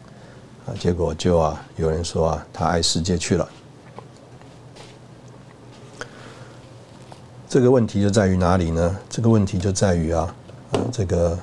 [0.64, 3.48] 啊，结果就啊有人说啊，他爱世界去了。
[7.48, 8.96] 这个问题就在于哪里呢？
[9.10, 10.32] 这个问题就在于啊，
[10.70, 11.36] 啊，这个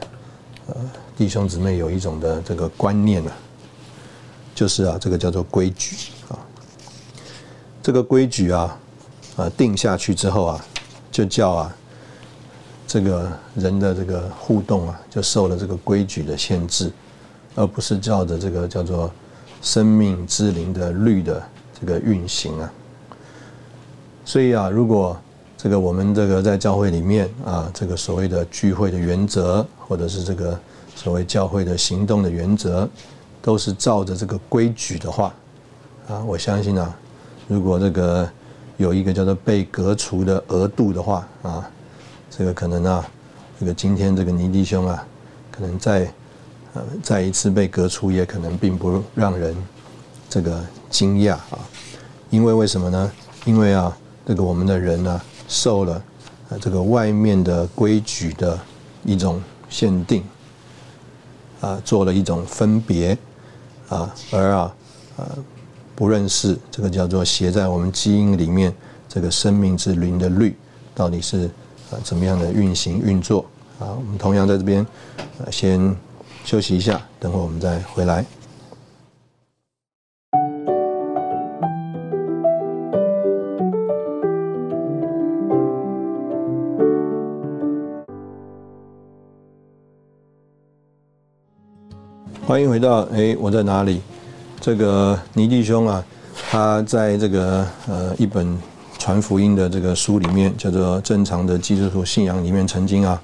[0.67, 0.75] 呃
[1.17, 3.33] 弟兄姊妹有一种的这个观念啊，
[4.55, 6.13] 就是啊，这个叫做规矩。
[7.89, 8.77] 这个规矩啊，
[9.35, 10.63] 啊定下去之后啊，
[11.11, 11.75] 就叫啊，
[12.85, 16.91] 这个人的这个互动啊，就受了这个规矩的限制，
[17.55, 19.11] 而不是照着这个叫做
[19.63, 21.41] 生命之灵的律的
[21.81, 22.71] 这个运行啊。
[24.23, 25.19] 所以啊，如果
[25.57, 30.55] 这个我们这个在教会里面啊，这个所谓的聚会的原则，或者是这个
[30.95, 32.87] 所谓教会的行动的原则，
[33.41, 35.33] 都是照着这个规矩的话，
[36.07, 36.95] 啊，我相信啊，
[37.49, 38.29] 如果这个
[38.77, 41.69] 有一个叫做被革除的额度的话啊，
[42.29, 43.05] 这个可能啊，
[43.59, 45.05] 这个今天这个尼弟兄啊，
[45.51, 46.13] 可能再
[46.73, 49.53] 呃再一次被革除，也可能并不让人
[50.29, 51.59] 这个惊讶啊，
[52.29, 53.11] 因为为什么呢？
[53.43, 55.21] 因为啊，这个我们的人呢。
[55.51, 56.03] 受了
[56.49, 58.55] 呃这个外面的规矩的
[59.03, 60.23] 一种限定，
[61.59, 63.17] 啊，做了一种分别，
[63.87, 64.75] 啊，而啊
[65.17, 65.25] 呃
[65.99, 68.73] 不认识这个叫做写在我们基因里面
[69.09, 70.55] 这个生命之灵的律
[70.95, 71.43] 到底是
[71.91, 73.45] 啊怎么样的运行运作
[73.79, 73.91] 啊？
[73.99, 74.87] 我们同样在这边
[75.43, 75.93] 呃先
[76.45, 78.25] 休息一下，等会我们再回来。
[92.47, 94.01] 欢迎回到哎，我在哪里？
[94.61, 96.03] 这个尼弟兄啊，
[96.49, 98.57] 他在这个呃一本
[98.97, 103.21] 传福音的这个书里面，叫做《正常的基督徒信仰》里面，曾经啊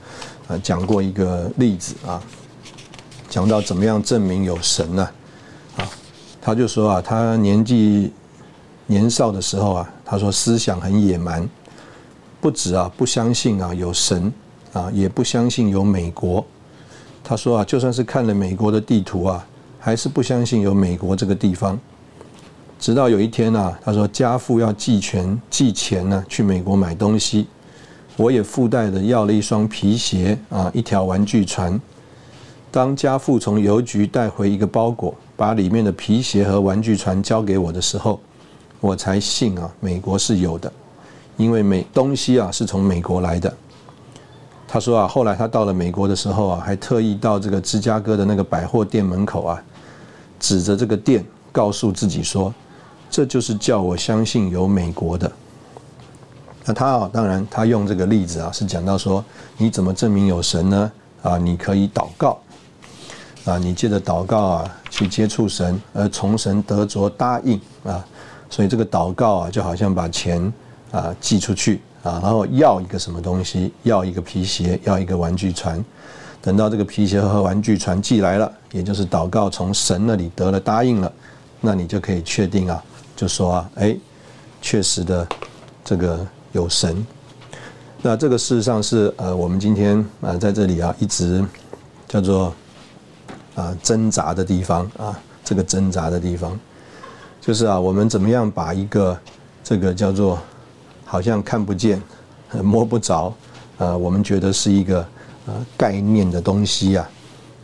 [0.48, 2.22] 啊讲过一个例子啊，
[3.30, 5.10] 讲到怎么样证明有神呢？
[5.76, 5.86] 啊，
[6.42, 8.14] 他就说啊，他年纪
[8.88, 11.48] 年少的时候啊，他说思想很野蛮，
[12.40, 14.32] 不止啊不相信啊有神
[14.72, 16.46] 啊，也不相信有美国。
[17.22, 19.46] 他说啊，就算是看了美国的地图啊，
[19.86, 21.80] 还是不相信有美国这个地方。
[22.80, 27.46] 直到有一天啊，他说家父要寄钱寄钱呢去美国买东西，
[28.18, 31.80] 我也附带的要了一双皮鞋啊，一条玩具船。
[32.72, 38.20] 当家父从邮局带回一个包裹，把里面的皮鞋和玩具船交给我的时候，
[38.82, 40.74] 我才信啊，美国是有的，
[41.38, 43.56] 因为美东西啊是从美国来的。
[44.68, 49.64] 他说啊，后来他到了美国的时候啊，还特意到这个芝加哥的那个百货店门口啊，
[50.46, 52.54] 指着这个店，告诉自己说，
[53.10, 55.32] 这就是叫我相信有美国的。
[56.64, 59.26] 那他啊，当然他用这个例子啊，是讲到说，
[59.58, 60.92] 你怎么证明有神呢？
[61.24, 62.40] 啊，你可以祷告，
[63.46, 68.06] 啊，你借着祷告啊，去接触神，而从神得着答应啊，
[68.48, 70.54] 所以这个祷告啊，就好像把钱
[70.92, 71.82] 啊寄出去。
[72.04, 73.74] 啊，然后要一个什么东西？
[73.82, 75.84] 要一个皮鞋，要一个玩具船。
[76.46, 81.12] 等到这个皮鞋和玩具船寄来了，也就是祷告从神那里得了答应了，
[81.60, 82.84] 那你就可以确定啊，
[83.16, 83.98] 就说啊，哎，
[84.62, 85.28] 确实的，
[85.84, 87.04] 这个有神。
[88.04, 91.44] 那这个事实上是呃，我们今天啊在这里啊一直
[92.08, 92.54] 叫做
[93.56, 96.56] 啊挣扎的地方啊，这个挣扎的地方，
[97.42, 99.18] 就是啊，我们怎么样把一个
[99.64, 100.40] 这个叫做。
[101.08, 102.02] 好像看不见，
[102.64, 103.32] 摸不着，
[103.78, 105.06] 呃，我们觉得是一个
[105.46, 107.10] 呃概念的东西啊，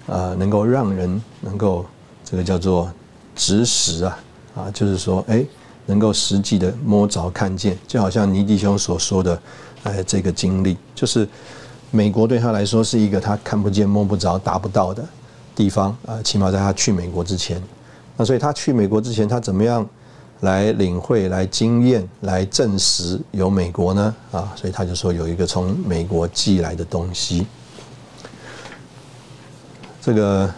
[0.07, 1.85] 呃，能够让人能够
[2.23, 2.91] 这个叫做
[3.35, 4.19] 直实啊，
[4.55, 5.45] 啊，就是说，哎，
[5.85, 9.41] 能够实际的摸着看见，就好像尼弟兄所说的，
[9.83, 11.27] 哎，这个经历，就是
[11.89, 15.03] 美国对他来说是一个他看不见、摸不着、达不到的
[15.55, 17.61] 地方啊，起码在他去美国之前，
[18.17, 19.87] 那所以他去美国之前，他怎么样？
[20.41, 27.45] 来领会、来经验、来证实有美国呢啊，所以他就说有一个从美国寄来的东西。
[30.01, 30.51] 这个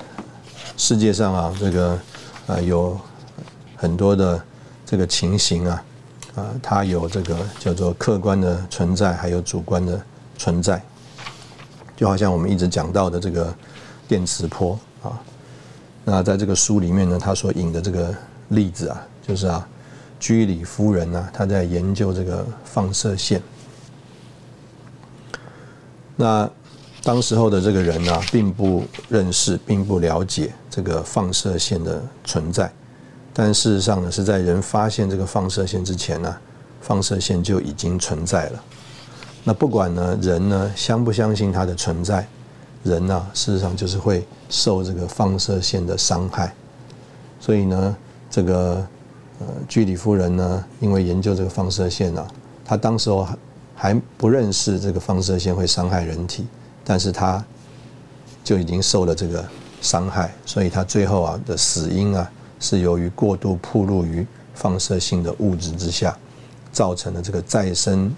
[0.77, 1.99] 世界上啊，这个
[2.47, 2.97] 啊有
[3.75, 4.41] 很多的
[4.85, 5.83] 这个情形啊
[6.35, 10.01] 啊，它有这个叫做客观的存在，还有主观的
[10.37, 10.81] 存在。
[11.95, 13.53] 就好像我们一直讲到的这个
[14.07, 15.19] 电磁波啊，
[16.05, 18.15] 那在这个书里面呢，他所引的这个
[18.47, 19.67] 例子啊，就是啊。
[20.19, 23.43] 居里夫人呢，她在研究这个放射线。
[26.15, 26.49] 那
[27.03, 32.71] 当时候的这个人呢，并不认识，并不了解这个放射线的存在。
[33.33, 36.33] 但事实上呢，是在人发现这个放射线之前呢，
[36.79, 38.63] 放射线就已经存在了。
[39.43, 42.25] 那不管呢人呢相不相信它的存在，
[42.83, 46.53] 人呐，事实上就是会受这个放射线的伤害。
[47.41, 47.97] 所以呢，
[48.31, 48.75] 这个
[49.39, 52.25] 呃居里夫人呢，因为研究这个放射线啊，
[52.63, 53.37] 她当时候还
[53.75, 56.45] 还不认识这个放射线会伤害人体，
[56.83, 57.43] 但是他
[58.43, 59.43] 就已经受了这个
[59.81, 62.29] 伤害，所以他最后啊的死因啊，
[62.59, 66.17] 是由于过度暴露于放射性的物质之下，
[66.71, 68.13] 造成了这个再生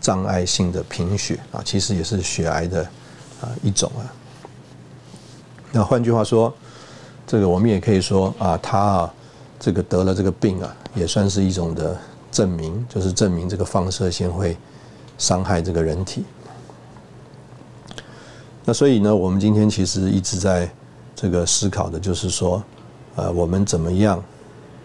[0.00, 2.82] 障碍性的贫血啊，其实也是血癌的
[3.40, 4.06] 啊一种啊。
[5.72, 6.52] 那换句话说，
[7.26, 9.14] 这个我们也可以说啊，他啊
[9.58, 11.98] 这个得了这个病啊，也算是一种的
[12.30, 14.56] 证明，就是证明这个放射线会
[15.18, 16.24] 伤害这个人体。
[18.68, 20.68] 那所以呢，我们今天其实一直在
[21.14, 22.60] 这个思考的，就是说，
[23.14, 24.20] 呃，我们怎么样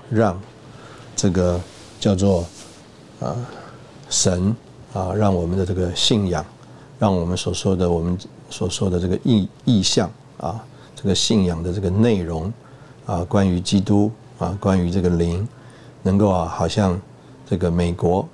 [0.07, 0.39] 让
[1.15, 1.59] 这个
[1.99, 2.45] 叫做
[3.19, 3.35] 啊
[4.07, 4.55] 神
[4.93, 6.45] 啊，让我们的这个信仰，
[6.99, 8.15] 让我们所说的我们
[8.51, 10.07] 所说的这个意意象
[10.37, 10.63] 啊，
[10.95, 12.53] 这个信仰的这个内容
[13.07, 15.47] 啊，关于基督啊，关于这个灵，
[16.03, 17.01] 能够啊，好像
[17.49, 18.29] 这个美国，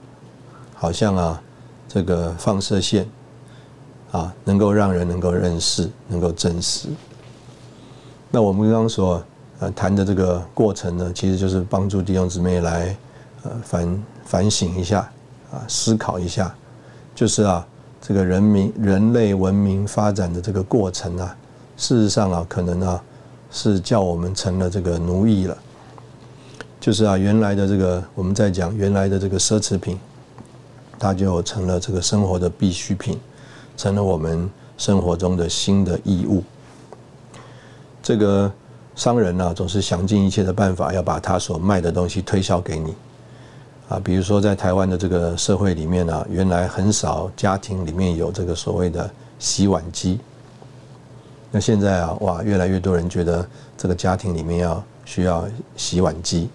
[0.75, 1.41] 好像啊，
[1.87, 3.07] 这个放射线
[4.17, 6.89] 啊，能够让人能够认识，能够真实。
[8.31, 9.23] 那我们刚刚所
[9.59, 12.97] 呃谈的这个过程呢，其实就是帮助弟兄姊妹来
[13.43, 14.99] 呃反反省一下
[15.51, 16.53] 啊，思考一下，
[17.15, 17.65] 就是啊，
[18.01, 21.35] 这个人民人类文明发展的这个过程啊，
[21.77, 23.01] 事实上啊，可能啊
[23.51, 25.57] 是叫我们成了这个奴役了。
[26.79, 29.99] 就是啊，原来的这个我们在讲原来的这个奢侈品，
[30.99, 33.19] 它就成了这个生活的必需品，
[33.77, 36.43] 成了我们生活中的新的义务。
[38.03, 38.51] 这个
[38.95, 42.93] 商人呢，总是想尽一切的办法要把他所卖的东西推销给你。
[43.89, 49.09] 啊，比如说在台湾的这个社会里面呢，原来很少家庭里面有这个所谓的
[49.39, 50.19] 洗碗机。
[51.51, 53.47] 那现在啊，哇，越来越多人觉得
[53.77, 55.45] 这个家庭里面要需要
[55.77, 56.49] 洗碗机。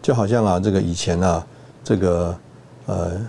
[0.00, 1.44] 就好像啊，这个以前啊，
[1.82, 2.38] 这个
[2.86, 3.20] 呃，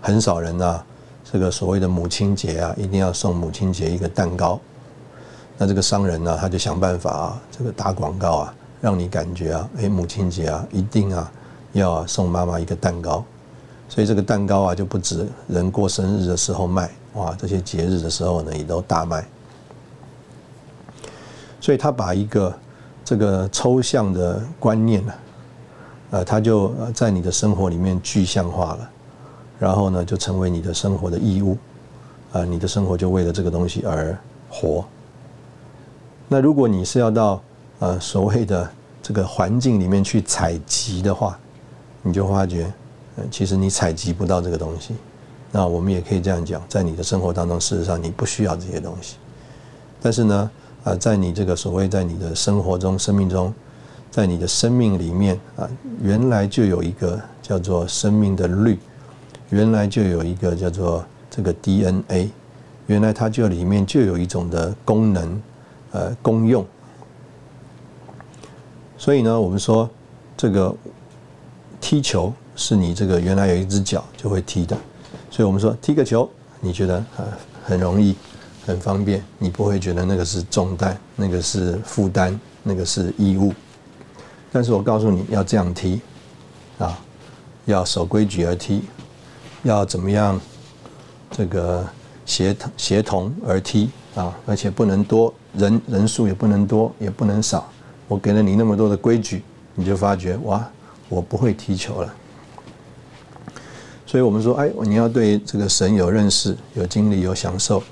[0.00, 0.84] 很少人啊，
[1.24, 4.60] 这个所谓的母亲节啊，一定要送母亲节一个蛋糕。
[5.58, 11.30] 那这个商人呢，他就想办法啊，这个打广告啊，让你感觉啊，哎，母亲节啊，一定啊，
[11.72, 13.24] 要送妈妈一个蛋糕。
[13.88, 19.26] 所以这个蛋糕啊，就不止人过生日的时候卖，哇，这些节日的时候呢，也都大卖。
[21.60, 22.54] 所以他把一个
[23.04, 25.12] 这个抽象的观念呢。
[26.12, 28.90] 呃，他就在你的生活里面具象化了，
[29.58, 31.56] 然后呢，就成为你的生活的义务，
[32.32, 34.16] 啊，你的生活就为了这个东西而
[34.48, 34.84] 活。
[36.28, 37.42] 那如果你是要到
[37.78, 38.70] 呃所谓的
[39.02, 41.38] 这个环境里面去采集的话，
[42.02, 42.72] 你就发觉，
[43.16, 44.94] 呃，其实你采集不到这个东西。
[45.52, 49.16] 那我们也可以这样讲，在你的生活当中，事实上你不需要这些东西。
[50.02, 50.50] 但是呢，
[50.84, 53.52] 啊，在你这个所谓在你的生活中、生命中。
[54.08, 55.68] 在你的生命里面啊，
[56.00, 58.78] 原来就有一个叫做生命的律，
[59.50, 62.30] 原来就有一个叫做这个 DNA，
[62.86, 65.42] 原来它就里面就有一种的功能，
[65.92, 66.66] 呃，功用。
[68.98, 69.88] 所以呢，我们说
[70.36, 70.74] 这个
[71.80, 74.76] 踢球是你这个原来有一只脚就会踢的，
[75.30, 76.28] 所以我们说踢个球，
[76.60, 77.28] 你觉得啊
[77.64, 78.16] 很容易，
[78.64, 83.52] 很方便，你不会觉得那个是重担，那个是负担，那个是义务。
[84.50, 86.00] 但是我告诉你要这样踢，
[86.78, 86.98] 啊，
[87.66, 88.82] 要守规矩而踢，
[89.62, 90.40] 要怎么样，
[91.30, 91.86] 这个
[92.24, 97.68] 协同协同而踢啊，而且不能多人人数也不能多也不能少。
[98.08, 99.42] 我给了你那么多的规矩，
[99.74, 100.66] 你就发觉哇，
[101.08, 102.14] 我不会踢球了。
[104.06, 107.82] 所以我们说，哎，你要对这个神有认识、有经历、有享受，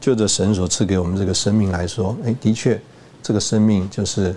[0.00, 2.80] 就着神所赐给我们这个生命来说，哎，的确，
[3.22, 4.34] 这个生命就是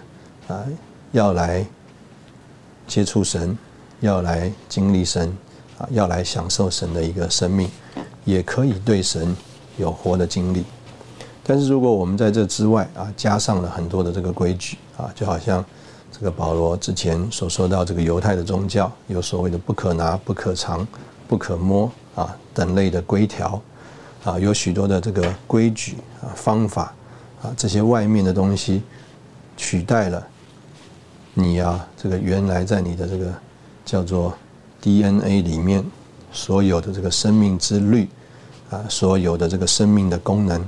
[0.47, 0.63] 啊。
[1.11, 1.65] 要来
[2.87, 3.57] 接触神，
[4.01, 5.33] 要来经历神，
[5.77, 7.69] 啊，要来享受神的一个生命，
[8.23, 9.35] 也可以对神
[9.77, 10.63] 有活的经历。
[11.43, 15.63] 但是如果我们在这之外啊，加上了很多的这个规矩啊，就好像
[16.11, 20.87] 这个保罗之前所说到这个犹太的宗教，有所谓的不可拿、不可藏、
[21.27, 23.61] 不可摸啊等类的规条
[24.23, 26.93] 啊，有许多的这个规矩啊方法
[27.43, 28.81] 啊这些外面的东西
[29.55, 30.25] 取代了。
[31.35, 33.31] 你呀，这个原来在你的这个
[33.83, 34.33] 叫做
[34.85, 35.83] DNA 里面
[36.31, 38.07] 所有的这个生命之律
[38.69, 40.61] 啊，所有的这个生命的功能，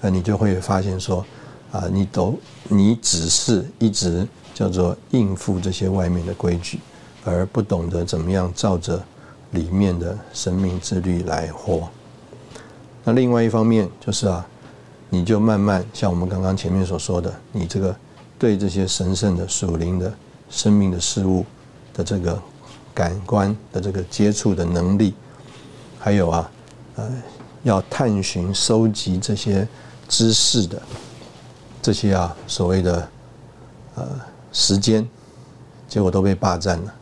[0.00, 1.22] 啊，你就会发现说，
[1.70, 6.80] 啊，你都你只是一直叫做应付这些外面的规矩，
[7.26, 9.04] 而不懂得怎么样照着
[9.50, 11.86] 里面的生命之律来活。
[13.04, 14.46] 那另外一方面就是啊，
[15.10, 17.94] 你就慢慢像我们刚刚前面所说的，你这个
[18.38, 20.10] 对这些神圣的属灵的
[20.48, 21.44] 生命的事物
[21.94, 22.38] 的这个
[22.92, 25.14] 感官的这个接触的能力，
[25.98, 26.50] 还有啊，
[26.96, 27.10] 呃，
[27.62, 29.66] 要探寻收集这些
[30.06, 30.82] 知识的
[31.80, 33.08] 这些啊所谓的
[33.94, 34.20] 呃
[34.52, 35.08] 时间，
[35.88, 36.94] 结果都被霸占了。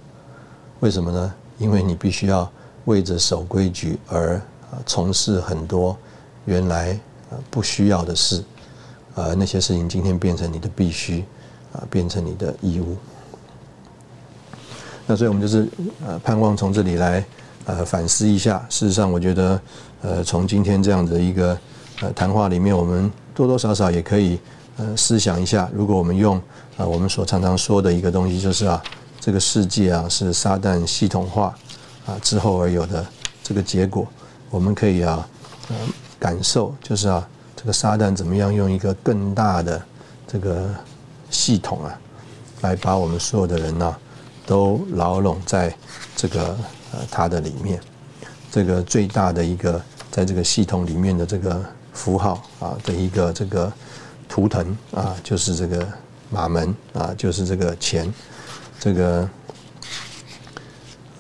[0.78, 1.34] 为什么呢？
[1.59, 2.49] 因为你必须要
[2.84, 4.40] 为着守规矩而。
[4.86, 5.95] 从事很多
[6.47, 8.43] 原来呃不需要的事，
[9.14, 11.22] 呃那些事情今天变成你的必须，
[11.74, 12.97] 啊变成你的义务。
[15.07, 15.69] 那所以我们就是
[16.07, 17.25] 呃盼望从这里来
[17.65, 18.65] 呃反思一下。
[18.69, 19.61] 事实上，我觉得
[20.03, 21.59] 呃从今天这样的一个
[22.01, 24.39] 呃谈话里面，我们多多少少也可以
[24.77, 26.37] 呃思想一下，如果我们用
[26.77, 28.83] 啊我们所常常说的一个东西，就是啊
[29.21, 31.55] 这个世界啊是撒旦系统化
[32.07, 33.05] 啊之后而有的
[33.43, 34.07] 这个结果。
[34.51, 35.27] 我们可以啊，
[35.71, 35.77] 呃，
[36.19, 37.27] 感受就是啊，
[37.57, 39.83] 这个撒旦怎么样用一个更大的
[40.29, 40.69] 这个
[41.31, 41.99] 系统啊，
[42.61, 43.97] 来把我们所有的人呢，
[44.47, 45.74] 都牢笼在
[46.16, 46.57] 这个
[46.93, 47.80] 呃它的里面。
[48.51, 49.80] 这个最大的一个
[50.11, 53.72] 在这个系统里面的这个符号啊的一个这个
[54.28, 55.86] 图腾啊，就是这个
[56.30, 58.12] 马门啊，就是这个钱。
[58.78, 59.28] 这个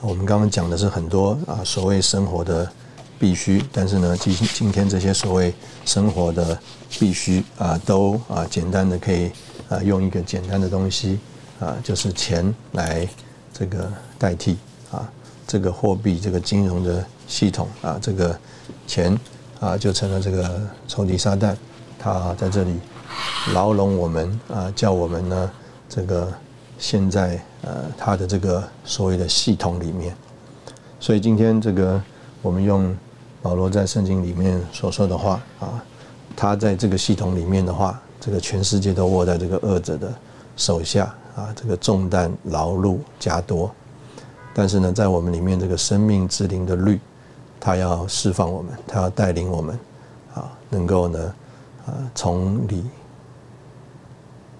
[0.00, 2.70] 我们刚刚讲的是很多啊，所谓生活的。
[3.18, 5.54] 必须，但是呢，今今天这些所谓
[5.84, 6.58] 生活的
[6.98, 9.30] 必须啊，都啊简单的可以
[9.68, 11.20] 啊用一个简单的东西
[11.62, 13.08] 啊，就是钱来
[13.52, 14.58] 这个代替
[14.90, 15.08] 啊，
[15.46, 18.36] 这个货币这个金融的系统啊，这个
[18.86, 19.16] 钱
[19.60, 21.54] 啊就成了这个仇敌撒旦，
[21.98, 22.74] 他在这里
[23.54, 25.50] 牢笼我们啊，叫我们呢
[25.88, 26.32] 这个
[26.78, 30.16] 现在呃他的这个所谓的系统里面，
[30.98, 32.02] 所以今天这个
[32.42, 32.94] 我们用。
[33.42, 35.82] 保罗在圣经里面所说的话啊，
[36.36, 40.14] 他在这个系统里面的话，这个全世界都握在这个恶者的
[40.56, 43.70] 手下啊，这个重担劳碌加多。
[44.54, 47.00] 但是呢，在我们里面这个生命之灵的律，
[47.60, 49.78] 他要释放我们，他要带领我们
[50.34, 51.34] 啊，能够呢
[51.86, 52.84] 啊从里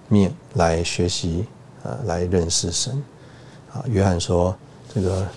[0.07, 1.45] 面来学习
[1.83, 3.03] 啊，来认识神
[3.73, 3.83] 啊。
[3.87, 4.55] 约翰说
[4.93, 5.27] 这个。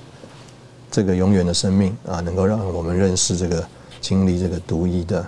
[0.89, 3.63] 这个永远的生命啊，能够让我们认识这个、
[4.01, 5.21] 经历这个独一的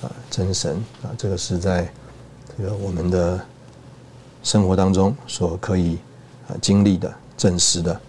[0.00, 1.92] 啊真神啊，这个是在
[2.56, 3.38] 这个我们的
[4.42, 5.98] 生活当中所可以
[6.48, 8.00] 啊经历的、证实的。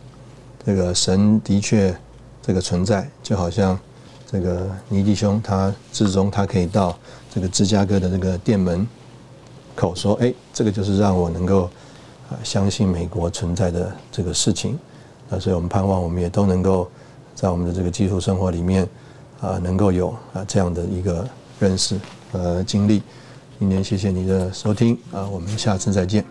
[0.65, 1.95] 这个神的确
[2.41, 3.77] 这个存在，就好像
[4.25, 6.97] 这个尼弟兄他之中，他可以到
[7.33, 8.87] 这个芝加哥的这个店门
[9.75, 11.63] 口说：“哎，这个就是让我能够
[12.29, 14.79] 啊相信美国存在的这个事情。”
[15.29, 16.89] 那所以我们盼望，我们也都能够
[17.35, 18.87] 在我们的这个基础生活里面，
[19.41, 21.27] 啊，能够有啊这样的一个
[21.59, 21.99] 认识
[22.31, 23.01] 和经历。
[23.63, 26.25] 今天谢谢你的收听啊，我们下次再见。